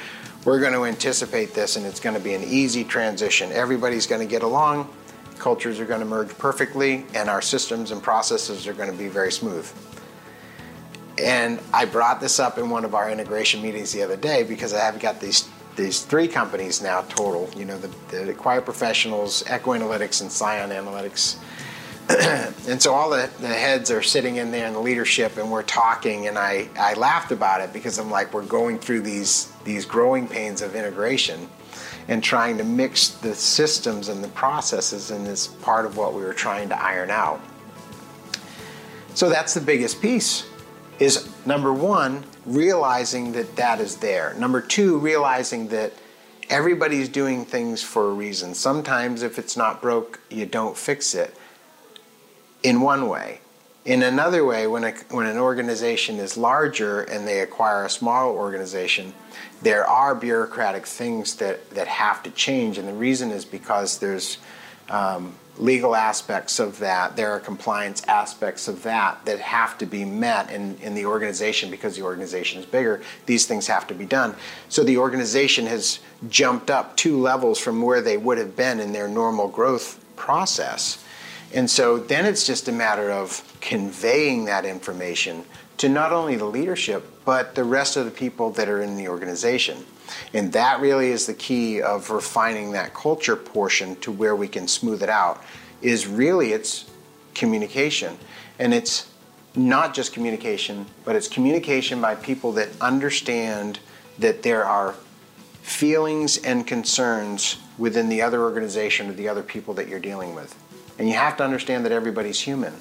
we're 0.46 0.60
going 0.60 0.74
to 0.74 0.86
anticipate 0.86 1.54
this 1.54 1.76
and 1.76 1.86
it's 1.86 2.00
going 2.00 2.16
to 2.16 2.22
be 2.22 2.36
an 2.36 2.44
easy 2.44 2.84
transition. 2.84 3.52
Everybody's 3.52 4.08
going 4.08 4.22
to 4.22 4.28
get 4.28 4.44
along, 4.44 4.94
cultures 5.40 5.80
are 5.80 5.86
going 5.86 6.00
to 6.00 6.06
merge 6.06 6.30
perfectly, 6.38 7.06
and 7.14 7.30
our 7.30 7.42
systems 7.42 7.92
and 7.92 8.02
processes 8.02 8.68
are 8.68 8.74
going 8.74 8.92
to 8.92 8.98
be 8.98 9.08
very 9.08 9.32
smooth. 9.32 9.70
And 11.18 11.60
I 11.74 11.86
brought 11.86 12.22
this 12.22 12.40
up 12.40 12.58
in 12.58 12.70
one 12.70 12.86
of 12.86 12.94
our 12.94 13.10
integration 13.10 13.62
meetings 13.62 13.92
the 13.92 14.04
other 14.04 14.18
day 14.18 14.44
because 14.44 14.74
I 14.74 14.80
have 14.80 15.00
got 15.00 15.20
these 15.20 15.50
these 15.76 16.04
three 16.04 16.30
companies 16.30 16.82
now 16.82 17.02
total. 17.02 17.50
You 17.56 17.66
know, 17.66 17.78
the, 17.78 18.24
the 18.24 18.34
Quiet 18.34 18.64
Professionals, 18.64 19.44
Echo 19.48 19.72
Analytics, 19.72 20.22
and 20.22 20.32
Scion 20.32 20.70
Analytics. 20.70 21.38
and 22.68 22.82
so 22.82 22.94
all 22.94 23.10
the, 23.10 23.30
the 23.40 23.48
heads 23.48 23.90
are 23.90 24.04
sitting 24.04 24.36
in 24.36 24.52
there 24.52 24.68
in 24.68 24.74
the 24.74 24.80
leadership 24.80 25.38
and 25.38 25.52
we're 25.52 25.64
talking 25.64 26.28
and 26.28 26.38
I, 26.38 26.70
I 26.78 26.94
laughed 26.94 27.32
about 27.32 27.62
it 27.62 27.74
because 27.74 27.98
I'm 27.98 28.12
like 28.12 28.32
we're 28.32 28.46
going 28.46 28.78
through 28.78 29.02
these 29.02 29.52
these 29.64 29.86
growing 29.86 30.28
pains 30.28 30.62
of 30.62 30.76
integration 30.76 31.50
and 32.08 32.24
trying 32.24 32.60
to 32.60 32.64
mix 32.64 33.08
the 33.10 33.34
systems 33.34 34.10
and 34.10 34.24
the 34.24 34.28
processes 34.30 35.10
and 35.10 35.26
this 35.26 35.48
part 35.48 35.88
of 35.88 35.98
what 35.98 36.14
we 36.14 36.22
were 36.22 36.34
trying 36.34 36.70
to 36.70 36.80
iron 36.80 37.10
out. 37.10 37.42
So 39.16 39.28
that's 39.28 39.56
the 39.56 39.62
biggest 39.62 40.00
piece 40.00 40.46
is 41.00 41.28
number 41.46 41.74
1 41.74 42.24
realizing 42.46 43.32
that 43.32 43.56
that 43.56 43.80
is 43.80 43.98
there. 43.98 44.36
Number 44.36 44.62
2 44.62 45.00
realizing 45.00 45.70
that 45.70 45.94
everybody's 46.52 47.10
doing 47.10 47.46
things 47.46 47.82
for 47.82 48.12
a 48.12 48.14
reason. 48.14 48.54
Sometimes 48.54 49.24
if 49.24 49.40
it's 49.40 49.58
not 49.58 49.82
broke, 49.82 50.20
you 50.30 50.46
don't 50.46 50.78
fix 50.78 51.16
it 51.16 51.36
in 52.66 52.82
one 52.82 53.08
way. 53.08 53.40
In 53.86 54.02
another 54.02 54.44
way, 54.44 54.66
when, 54.66 54.84
a, 54.84 54.92
when 55.12 55.28
an 55.28 55.38
organization 55.38 56.18
is 56.18 56.36
larger 56.36 57.02
and 57.04 57.28
they 57.28 57.42
acquire 57.42 57.86
a 57.86 57.90
smaller 57.90 58.36
organization, 58.36 59.14
there 59.62 59.86
are 59.86 60.16
bureaucratic 60.16 60.88
things 60.88 61.36
that, 61.36 61.70
that 61.70 61.88
have 61.88 62.24
to 62.24 62.32
change. 62.32 62.80
And 62.80 62.88
the 62.88 62.94
reason 62.94 63.30
is 63.30 63.46
because 63.46 64.00
there's 64.00 64.40
um, 64.90 65.36
legal 65.60 65.96
aspects 65.96 66.60
of 66.60 66.80
that, 66.80 67.16
there 67.16 67.32
are 67.32 67.40
compliance 67.40 68.04
aspects 68.08 68.68
of 68.68 68.82
that 68.84 69.24
that 69.26 69.40
have 69.40 69.78
to 69.78 69.86
be 69.86 70.04
met 70.04 70.50
in, 70.50 70.76
in 70.78 70.96
the 70.96 71.06
organization 71.06 71.70
because 71.70 71.96
the 71.96 72.02
organization 72.02 72.60
is 72.60 72.66
bigger. 72.66 73.04
These 73.28 73.46
things 73.46 73.68
have 73.68 73.86
to 73.88 73.94
be 73.94 74.06
done. 74.06 74.36
So 74.68 74.84
the 74.84 74.98
organization 74.98 75.68
has 75.68 76.00
jumped 76.28 76.72
up 76.72 76.98
two 76.98 77.20
levels 77.22 77.60
from 77.60 77.84
where 77.84 78.02
they 78.02 78.18
would 78.18 78.40
have 78.40 78.56
been 78.56 78.80
in 78.80 78.94
their 78.94 79.08
normal 79.08 79.48
growth 79.48 80.04
process. 80.16 81.05
And 81.56 81.70
so 81.70 81.98
then 81.98 82.26
it's 82.26 82.46
just 82.46 82.68
a 82.68 82.72
matter 82.74 83.10
of 83.10 83.42
conveying 83.62 84.46
that 84.46 84.66
information 84.66 85.46
to 85.78 85.88
not 85.88 86.12
only 86.12 86.36
the 86.36 86.46
leadership, 86.46 87.10
but 87.24 87.56
the 87.56 87.64
rest 87.64 87.96
of 87.96 88.04
the 88.04 88.12
people 88.12 88.52
that 88.52 88.68
are 88.68 88.82
in 88.82 88.98
the 88.98 89.08
organization. 89.08 89.86
And 90.34 90.52
that 90.52 90.82
really 90.82 91.12
is 91.12 91.26
the 91.26 91.34
key 91.34 91.82
of 91.82 92.10
refining 92.10 92.74
that 92.74 92.94
culture 92.94 93.38
portion 93.38 93.96
to 94.02 94.12
where 94.12 94.36
we 94.36 94.50
can 94.50 94.68
smooth 94.68 95.02
it 95.02 95.10
out 95.10 95.42
is 95.82 96.06
really 96.06 96.52
it's 96.52 96.92
communication. 97.34 98.18
And 98.60 98.74
it's 98.74 99.10
not 99.56 99.94
just 99.94 100.12
communication, 100.12 100.86
but 101.06 101.16
it's 101.16 101.30
communication 101.30 102.02
by 102.02 102.16
people 102.16 102.52
that 102.54 102.70
understand 102.82 103.80
that 104.20 104.44
there 104.44 104.66
are 104.66 104.94
feelings 105.62 106.38
and 106.38 106.68
concerns 106.68 107.58
within 107.78 108.10
the 108.10 108.22
other 108.22 108.42
organization 108.42 109.10
or 109.10 109.14
the 109.14 109.30
other 109.30 109.44
people 109.44 109.74
that 109.76 109.88
you're 109.88 110.00
dealing 110.00 110.36
with. 110.36 110.54
And 110.98 111.08
you 111.08 111.16
have 111.16 111.38
to 111.38 111.44
understand 111.44 111.86
that 111.86 111.92
everybody's 111.92 112.40
human 112.40 112.74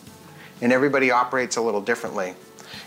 and 0.60 0.72
everybody 0.72 1.10
operates 1.10 1.56
a 1.56 1.60
little 1.60 1.80
differently. 1.80 2.34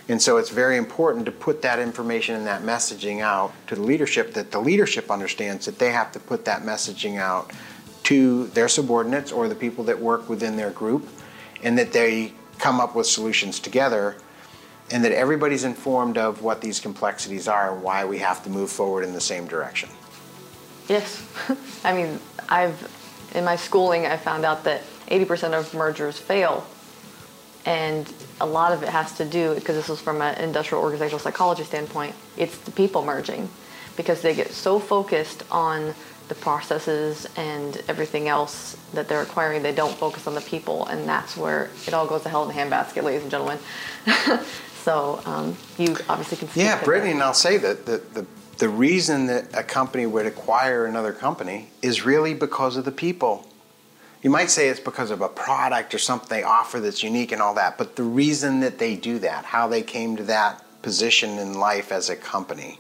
And 0.10 0.22
so 0.22 0.38
it's 0.38 0.50
very 0.50 0.78
important 0.78 1.26
to 1.26 1.32
put 1.32 1.62
that 1.64 1.80
information 1.80 2.36
and 2.36 2.48
that 2.48 2.62
messaging 2.62 3.20
out 3.20 3.54
to 3.68 3.76
the 3.76 3.82
leadership 3.82 4.34
that 4.34 4.52
the 4.52 4.60
leadership 4.60 5.12
understands 5.12 5.66
that 5.66 5.80
they 5.80 5.92
have 5.92 6.12
to 6.14 6.20
put 6.20 6.46
that 6.46 6.62
messaging 6.62 7.20
out 7.20 7.52
to 8.04 8.48
their 8.48 8.70
subordinates 8.70 9.34
or 9.34 9.50
the 9.50 9.56
people 9.56 9.84
that 9.86 10.00
work 10.00 10.30
within 10.30 10.56
their 10.56 10.72
group 10.72 11.08
and 11.62 11.78
that 11.78 11.92
they 11.92 12.34
come 12.58 12.80
up 12.80 12.96
with 12.96 13.06
solutions 13.06 13.60
together 13.60 14.16
and 14.92 15.04
that 15.04 15.12
everybody's 15.12 15.66
informed 15.66 16.18
of 16.18 16.42
what 16.42 16.62
these 16.62 16.80
complexities 16.80 17.48
are 17.48 17.74
and 17.74 17.84
why 17.84 18.06
we 18.06 18.20
have 18.20 18.42
to 18.44 18.50
move 18.50 18.70
forward 18.70 19.04
in 19.04 19.12
the 19.12 19.22
same 19.22 19.46
direction. 19.46 19.90
Yes. 20.88 21.22
I 21.84 21.94
mean, 21.94 22.20
I've 22.48 22.94
in 23.36 23.44
my 23.44 23.58
schooling 23.58 24.06
I 24.06 24.16
found 24.16 24.46
out 24.46 24.64
that 24.64 24.84
80% 25.08 25.54
of 25.54 25.74
mergers 25.74 26.18
fail. 26.18 26.66
And 27.66 28.12
a 28.40 28.46
lot 28.46 28.72
of 28.72 28.84
it 28.84 28.90
has 28.90 29.18
to 29.18 29.26
do 29.26 29.54
because 29.56 29.76
this 29.76 29.90
was 29.90 30.00
from 30.00 30.22
an 30.22 30.40
industrial 30.42 30.82
organizational 30.84 31.20
psychology 31.20 31.64
standpoint, 31.64 32.16
it's 32.38 32.58
the 32.60 32.72
people 32.72 33.04
merging 33.04 33.50
because 33.98 34.22
they 34.22 34.34
get 34.34 34.52
so 34.52 34.80
focused 34.80 35.44
on 35.52 35.94
the 36.30 36.36
processes 36.36 37.28
and 37.36 37.82
everything 37.88 38.28
else 38.28 38.78
that 38.94 39.08
they're 39.08 39.22
acquiring, 39.22 39.64
they 39.64 39.74
don't 39.74 39.96
focus 39.96 40.28
on 40.28 40.36
the 40.36 40.42
people, 40.42 40.86
and 40.88 41.08
that's 41.08 41.38
where 41.38 41.70
it 41.86 41.94
all 41.94 42.06
goes 42.06 42.24
to 42.24 42.30
hell 42.30 42.50
in 42.50 42.56
a 42.56 42.60
handbasket, 42.60 43.02
ladies 43.04 43.22
and 43.22 43.32
gentlemen. 43.32 43.58
so 44.84 45.22
um, 45.26 45.56
you 45.78 45.96
obviously 46.10 46.38
can. 46.38 46.50
Yeah, 46.54 46.84
Brittany, 46.84 47.12
and 47.12 47.24
I'll 47.24 47.34
say 47.34 47.58
that 47.58 47.86
the, 47.86 48.02
the 48.14 48.26
the 48.58 48.70
reason 48.70 49.28
that 49.28 49.46
a 49.54 49.64
company 49.64 50.06
would 50.06 50.26
acquire 50.26 50.86
another 50.86 51.14
company 51.14 51.70
is 51.82 52.06
really 52.06 52.34
because 52.34 52.76
of 52.76 52.86
the 52.86 52.92
people. 52.92 53.48
You 54.24 54.32
might 54.32 54.50
say 54.50 54.68
it's 54.70 54.80
because 54.80 55.12
of 55.12 55.22
a 55.22 55.30
product 55.30 55.94
or 55.94 56.00
something 56.00 56.30
they 56.30 56.44
offer 56.44 56.80
that's 56.80 57.04
unique 57.04 57.32
and 57.32 57.42
all 57.42 57.54
that, 57.56 57.78
but 57.78 57.96
the 57.96 58.04
reason 58.04 58.62
that 58.62 58.80
they 58.80 58.96
do 58.96 59.20
that, 59.20 59.46
how 59.46 59.68
they 59.68 59.84
came 59.84 60.16
to 60.18 60.24
that 60.24 60.64
position 60.82 61.38
in 61.38 61.54
life 61.54 61.92
as 61.92 62.10
a 62.10 62.16
company, 62.16 62.80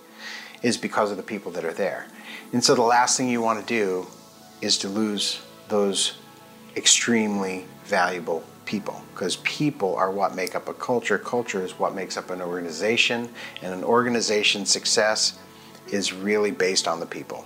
is 0.63 0.77
because 0.77 1.11
of 1.11 1.17
the 1.17 1.23
people 1.23 1.51
that 1.51 1.63
are 1.63 1.73
there. 1.73 2.07
And 2.53 2.63
so 2.63 2.73
the 2.73 2.81
last 2.81 3.17
thing 3.17 3.29
you 3.29 3.41
want 3.41 3.59
to 3.59 3.65
do 3.65 4.07
is 4.61 4.77
to 4.79 4.89
lose 4.89 5.41
those 5.69 6.17
extremely 6.75 7.65
valuable 7.85 8.43
people 8.65 9.01
because 9.13 9.37
people 9.37 9.95
are 9.95 10.11
what 10.11 10.35
make 10.35 10.55
up 10.55 10.67
a 10.67 10.73
culture. 10.73 11.17
Culture 11.17 11.63
is 11.63 11.77
what 11.77 11.93
makes 11.93 12.17
up 12.17 12.31
an 12.31 12.41
organization, 12.41 13.29
and 13.61 13.73
an 13.73 13.83
organization's 13.83 14.69
success 14.69 15.37
is 15.87 16.13
really 16.13 16.51
based 16.51 16.87
on 16.87 16.99
the 16.99 17.05
people. 17.05 17.45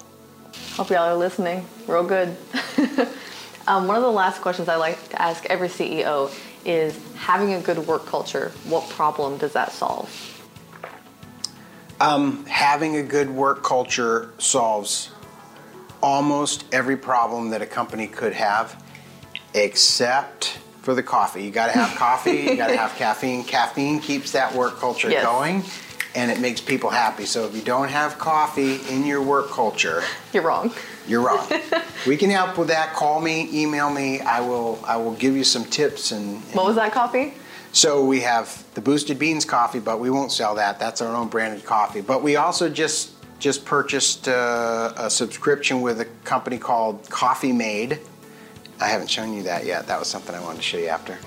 Hope 0.73 0.89
y'all 0.89 0.99
are 0.99 1.15
listening. 1.15 1.65
Real 1.87 2.03
good. 2.03 2.35
um, 3.67 3.87
one 3.87 3.95
of 3.95 4.03
the 4.03 4.11
last 4.11 4.41
questions 4.41 4.67
I 4.67 4.75
like 4.75 5.09
to 5.09 5.21
ask 5.21 5.45
every 5.45 5.67
CEO 5.67 6.33
is 6.65 6.99
having 7.15 7.53
a 7.53 7.61
good 7.61 7.79
work 7.79 8.05
culture, 8.05 8.51
what 8.65 8.87
problem 8.89 9.37
does 9.37 9.53
that 9.53 9.71
solve? 9.71 10.27
Um, 11.99 12.45
having 12.45 12.95
a 12.95 13.03
good 13.03 13.29
work 13.29 13.63
culture 13.63 14.33
solves 14.39 15.11
almost 16.01 16.65
every 16.71 16.97
problem 16.97 17.51
that 17.51 17.61
a 17.61 17.65
company 17.65 18.07
could 18.07 18.33
have, 18.33 18.83
except 19.53 20.57
for 20.81 20.95
the 20.95 21.03
coffee. 21.03 21.43
You 21.43 21.51
got 21.51 21.67
to 21.67 21.73
have 21.73 21.95
coffee. 21.95 22.31
you 22.31 22.57
got 22.57 22.67
to 22.67 22.77
have 22.77 22.95
caffeine. 22.97 23.43
Caffeine 23.43 23.99
keeps 23.99 24.31
that 24.31 24.53
work 24.55 24.79
culture 24.79 25.11
yes. 25.11 25.23
going, 25.23 25.63
and 26.15 26.29
it 26.29 26.39
makes 26.39 26.61
people 26.61 26.89
happy. 26.89 27.25
So 27.25 27.45
if 27.45 27.55
you 27.55 27.61
don't 27.61 27.89
have 27.89 28.17
coffee 28.17 28.75
in 28.89 29.05
your 29.05 29.21
work 29.21 29.49
culture, 29.49 30.03
you're 30.33 30.43
wrong. 30.43 30.73
You're 31.07 31.21
wrong. 31.21 31.47
we 32.07 32.17
can 32.17 32.29
help 32.29 32.57
with 32.57 32.67
that. 32.67 32.93
Call 32.93 33.21
me, 33.21 33.49
email 33.53 33.89
me. 33.89 34.19
I 34.21 34.41
will. 34.41 34.79
I 34.85 34.97
will 34.97 35.13
give 35.13 35.35
you 35.35 35.43
some 35.43 35.65
tips 35.65 36.11
and. 36.11 36.35
and 36.35 36.53
what 36.53 36.65
was 36.65 36.75
that 36.75 36.91
coffee? 36.91 37.33
So 37.73 38.03
we 38.05 38.19
have 38.21 38.65
the 38.73 38.81
Boosted 38.81 39.17
Beans 39.17 39.45
coffee, 39.45 39.79
but 39.79 39.99
we 39.99 40.09
won't 40.09 40.31
sell 40.31 40.55
that. 40.55 40.77
That's 40.77 41.01
our 41.01 41.15
own 41.15 41.29
branded 41.29 41.63
coffee. 41.63 42.01
But 42.01 42.21
we 42.21 42.35
also 42.35 42.69
just 42.69 43.11
just 43.39 43.65
purchased 43.65 44.27
uh, 44.27 44.93
a 44.95 45.09
subscription 45.09 45.81
with 45.81 45.99
a 45.99 46.05
company 46.23 46.57
called 46.57 47.09
Coffee 47.09 47.51
Made. 47.51 47.99
I 48.79 48.87
haven't 48.87 49.09
shown 49.09 49.33
you 49.33 49.43
that 49.43 49.65
yet. 49.65 49.87
That 49.87 49.99
was 49.99 50.07
something 50.07 50.35
I 50.35 50.41
wanted 50.41 50.57
to 50.57 50.63
show 50.63 50.77
you 50.77 50.87
after. 50.87 51.17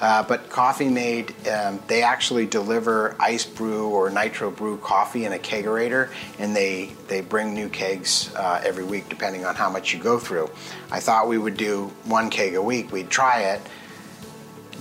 Uh, 0.00 0.22
but 0.22 0.50
Coffee 0.50 0.88
Made, 0.88 1.34
um, 1.48 1.80
they 1.86 2.02
actually 2.02 2.46
deliver 2.46 3.16
ice 3.18 3.46
brew 3.46 3.88
or 3.88 4.10
nitro 4.10 4.50
brew 4.50 4.76
coffee 4.78 5.24
in 5.24 5.32
a 5.32 5.38
kegerator, 5.38 6.10
and 6.38 6.54
they 6.54 6.90
they 7.08 7.20
bring 7.20 7.54
new 7.54 7.68
kegs 7.68 8.34
uh, 8.34 8.60
every 8.64 8.84
week 8.84 9.08
depending 9.08 9.44
on 9.44 9.54
how 9.54 9.70
much 9.70 9.94
you 9.94 10.00
go 10.00 10.18
through. 10.18 10.50
I 10.90 11.00
thought 11.00 11.28
we 11.28 11.38
would 11.38 11.56
do 11.56 11.92
one 12.04 12.28
keg 12.30 12.54
a 12.54 12.62
week. 12.62 12.92
We'd 12.92 13.10
try 13.10 13.42
it 13.42 13.60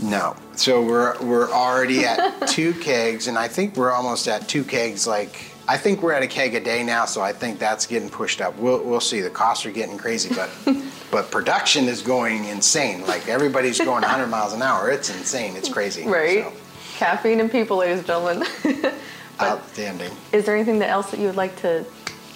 no. 0.01 0.35
So 0.55 0.81
we're 0.81 1.21
we're 1.23 1.49
already 1.49 2.05
at 2.05 2.47
two 2.47 2.73
kegs, 2.73 3.27
and 3.27 3.37
I 3.37 3.47
think 3.47 3.75
we're 3.75 3.91
almost 3.91 4.27
at 4.27 4.47
two 4.47 4.63
kegs. 4.63 5.05
Like 5.05 5.52
I 5.67 5.77
think 5.77 6.01
we're 6.01 6.11
at 6.13 6.23
a 6.23 6.27
keg 6.27 6.55
a 6.55 6.59
day 6.59 6.83
now, 6.83 7.05
so 7.05 7.21
I 7.21 7.31
think 7.31 7.57
that's 7.57 7.85
getting 7.85 8.09
pushed 8.09 8.41
up. 8.41 8.57
We'll 8.57 8.83
we'll 8.83 8.99
see. 8.99 9.21
The 9.21 9.29
costs 9.29 9.65
are 9.65 9.71
getting 9.71 9.97
crazy, 9.97 10.33
but 10.33 10.49
but 11.11 11.31
production 11.31 11.85
is 11.85 12.01
going 12.01 12.45
insane. 12.45 13.05
Like 13.07 13.27
everybody's 13.27 13.79
going 13.79 14.01
100 14.01 14.27
miles 14.27 14.53
an 14.53 14.61
hour. 14.61 14.89
It's 14.89 15.09
insane. 15.09 15.55
It's 15.55 15.69
crazy. 15.69 16.05
Right. 16.05 16.43
So. 16.43 16.53
Caffeine 16.97 17.39
and 17.39 17.51
people, 17.51 17.77
ladies 17.77 17.99
and 17.99 18.07
gentlemen. 18.07 18.47
Outstanding. 19.41 20.11
Is 20.31 20.45
there 20.45 20.55
anything 20.55 20.81
else 20.81 21.09
that 21.11 21.19
you 21.19 21.25
would 21.25 21.35
like 21.35 21.55
to 21.61 21.85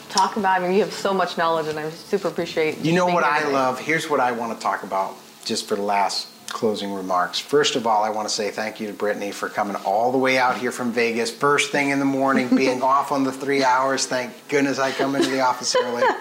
talk 0.10 0.36
about? 0.38 0.60
I 0.60 0.64
mean, 0.64 0.74
you 0.74 0.82
have 0.82 0.94
so 0.94 1.14
much 1.14 1.38
knowledge, 1.38 1.68
and 1.68 1.78
I 1.78 1.90
super 1.92 2.28
appreciate. 2.28 2.80
You 2.80 2.94
know 2.94 3.06
what 3.06 3.24
I 3.24 3.48
love? 3.50 3.80
Here's 3.80 4.10
what 4.10 4.20
I 4.20 4.32
want 4.32 4.58
to 4.58 4.64
talk 4.64 4.84
about, 4.84 5.16
just 5.46 5.68
for 5.68 5.76
the 5.76 5.84
last 5.84 6.28
closing 6.58 6.92
remarks. 6.92 7.38
First 7.38 7.76
of 7.76 7.86
all, 7.86 8.04
I 8.04 8.10
want 8.10 8.28
to 8.28 8.34
say 8.34 8.50
thank 8.50 8.80
you 8.80 8.88
to 8.88 8.94
Brittany 8.94 9.32
for 9.32 9.48
coming 9.48 9.76
all 9.86 10.12
the 10.12 10.18
way 10.18 10.40
out 10.40 10.58
here 10.58 10.72
from 10.72 10.92
Vegas, 10.92 11.30
first 11.30 11.72
thing 11.72 11.92
in 11.92 12.00
the 12.00 12.06
morning, 12.06 12.56
being 12.56 12.82
off 12.94 13.12
on 13.12 13.24
the 13.24 13.32
three 13.32 13.64
hours. 13.64 14.08
Thank 14.08 14.34
goodness 14.50 14.80
I 14.80 14.92
come 14.92 15.16
into 15.16 15.30
the 15.30 15.42
office 15.42 15.76
early. 15.76 16.04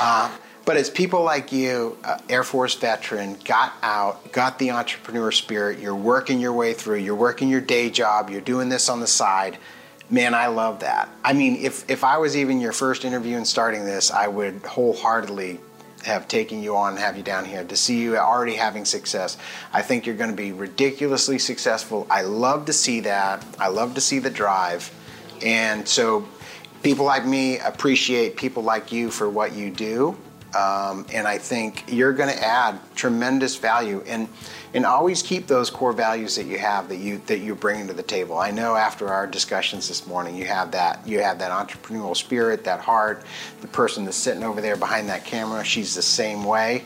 Uh, 0.00 0.34
but 0.64 0.78
it's 0.78 0.88
people 0.88 1.22
like 1.22 1.52
you, 1.52 1.98
uh, 2.04 2.16
Air 2.30 2.42
Force 2.42 2.74
veteran, 2.74 3.36
got 3.44 3.74
out, 3.82 4.32
got 4.32 4.58
the 4.58 4.70
entrepreneur 4.70 5.30
spirit. 5.30 5.78
You're 5.78 5.94
working 5.94 6.40
your 6.40 6.54
way 6.54 6.72
through. 6.72 7.00
You're 7.00 7.14
working 7.14 7.50
your 7.50 7.60
day 7.60 7.90
job. 7.90 8.30
You're 8.30 8.40
doing 8.40 8.70
this 8.70 8.88
on 8.88 9.00
the 9.00 9.06
side. 9.06 9.58
Man, 10.08 10.32
I 10.32 10.46
love 10.46 10.80
that. 10.80 11.10
I 11.22 11.34
mean, 11.34 11.56
if 11.56 11.88
if 11.90 12.02
I 12.02 12.16
was 12.16 12.34
even 12.34 12.62
your 12.62 12.72
first 12.72 13.04
interview 13.04 13.36
and 13.36 13.46
starting 13.46 13.84
this, 13.84 14.10
I 14.10 14.26
would 14.26 14.62
wholeheartedly 14.64 15.60
have 16.04 16.28
taken 16.28 16.62
you 16.62 16.76
on 16.76 16.92
and 16.92 16.98
have 16.98 17.16
you 17.16 17.22
down 17.22 17.44
here 17.44 17.64
to 17.64 17.76
see 17.76 18.00
you 18.00 18.16
already 18.16 18.54
having 18.54 18.84
success. 18.84 19.36
I 19.72 19.82
think 19.82 20.06
you're 20.06 20.16
going 20.16 20.30
to 20.30 20.36
be 20.36 20.52
ridiculously 20.52 21.38
successful. 21.38 22.06
I 22.10 22.22
love 22.22 22.66
to 22.66 22.72
see 22.72 23.00
that. 23.00 23.44
I 23.58 23.68
love 23.68 23.94
to 23.94 24.00
see 24.00 24.18
the 24.18 24.30
drive. 24.30 24.92
And 25.42 25.86
so 25.86 26.26
people 26.82 27.04
like 27.04 27.26
me 27.26 27.58
appreciate 27.58 28.36
people 28.36 28.62
like 28.62 28.92
you 28.92 29.10
for 29.10 29.28
what 29.28 29.54
you 29.54 29.70
do. 29.70 30.16
Um, 30.56 31.06
and 31.12 31.26
I 31.26 31.38
think 31.38 31.84
you're 31.88 32.12
going 32.12 32.28
to 32.28 32.44
add 32.44 32.78
tremendous 32.94 33.56
value. 33.56 34.02
And 34.06 34.28
and 34.74 34.84
always 34.84 35.22
keep 35.22 35.46
those 35.46 35.70
core 35.70 35.92
values 35.92 36.34
that 36.34 36.46
you 36.46 36.58
have 36.58 36.88
that 36.88 36.96
you 36.96 37.22
that 37.26 37.38
you're 37.38 37.54
bringing 37.54 37.86
to 37.86 37.92
the 37.92 38.02
table. 38.02 38.38
I 38.38 38.50
know 38.50 38.74
after 38.74 39.08
our 39.08 39.26
discussions 39.26 39.88
this 39.88 40.06
morning, 40.06 40.34
you 40.34 40.44
have 40.46 40.72
that 40.72 41.06
you 41.06 41.20
have 41.20 41.38
that 41.38 41.52
entrepreneurial 41.52 42.16
spirit, 42.16 42.64
that 42.64 42.80
heart. 42.80 43.24
The 43.60 43.68
person 43.68 44.04
that's 44.04 44.16
sitting 44.16 44.42
over 44.42 44.60
there 44.60 44.76
behind 44.76 45.08
that 45.08 45.24
camera, 45.24 45.64
she's 45.64 45.94
the 45.94 46.02
same 46.02 46.44
way. 46.44 46.84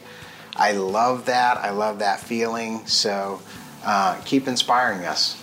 I 0.54 0.72
love 0.72 1.26
that. 1.26 1.56
I 1.56 1.70
love 1.70 2.00
that 2.00 2.20
feeling. 2.20 2.86
So 2.86 3.40
uh, 3.84 4.20
keep 4.24 4.46
inspiring 4.46 5.06
us. 5.06 5.42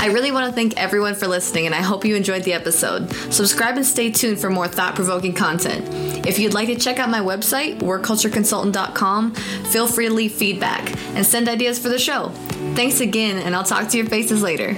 I 0.00 0.06
really 0.06 0.30
want 0.30 0.46
to 0.46 0.52
thank 0.52 0.76
everyone 0.76 1.14
for 1.14 1.26
listening, 1.26 1.66
and 1.66 1.74
I 1.74 1.82
hope 1.82 2.04
you 2.04 2.14
enjoyed 2.14 2.44
the 2.44 2.52
episode. 2.52 3.12
Subscribe 3.32 3.76
and 3.76 3.86
stay 3.86 4.10
tuned 4.10 4.38
for 4.38 4.48
more 4.48 4.68
thought 4.68 4.94
provoking 4.94 5.34
content. 5.34 5.84
If 6.26 6.38
you'd 6.38 6.54
like 6.54 6.68
to 6.68 6.76
check 6.76 6.98
out 6.98 7.10
my 7.10 7.20
website, 7.20 7.78
workcultureconsultant.com, 7.78 9.34
feel 9.34 9.86
free 9.86 10.08
to 10.08 10.14
leave 10.14 10.32
feedback 10.32 10.94
and 11.14 11.24
send 11.24 11.48
ideas 11.48 11.78
for 11.78 11.88
the 11.88 11.98
show. 11.98 12.28
Thanks 12.74 13.00
again, 13.00 13.38
and 13.38 13.54
I'll 13.54 13.64
talk 13.64 13.88
to 13.88 13.96
your 13.96 14.06
faces 14.06 14.42
later. 14.42 14.76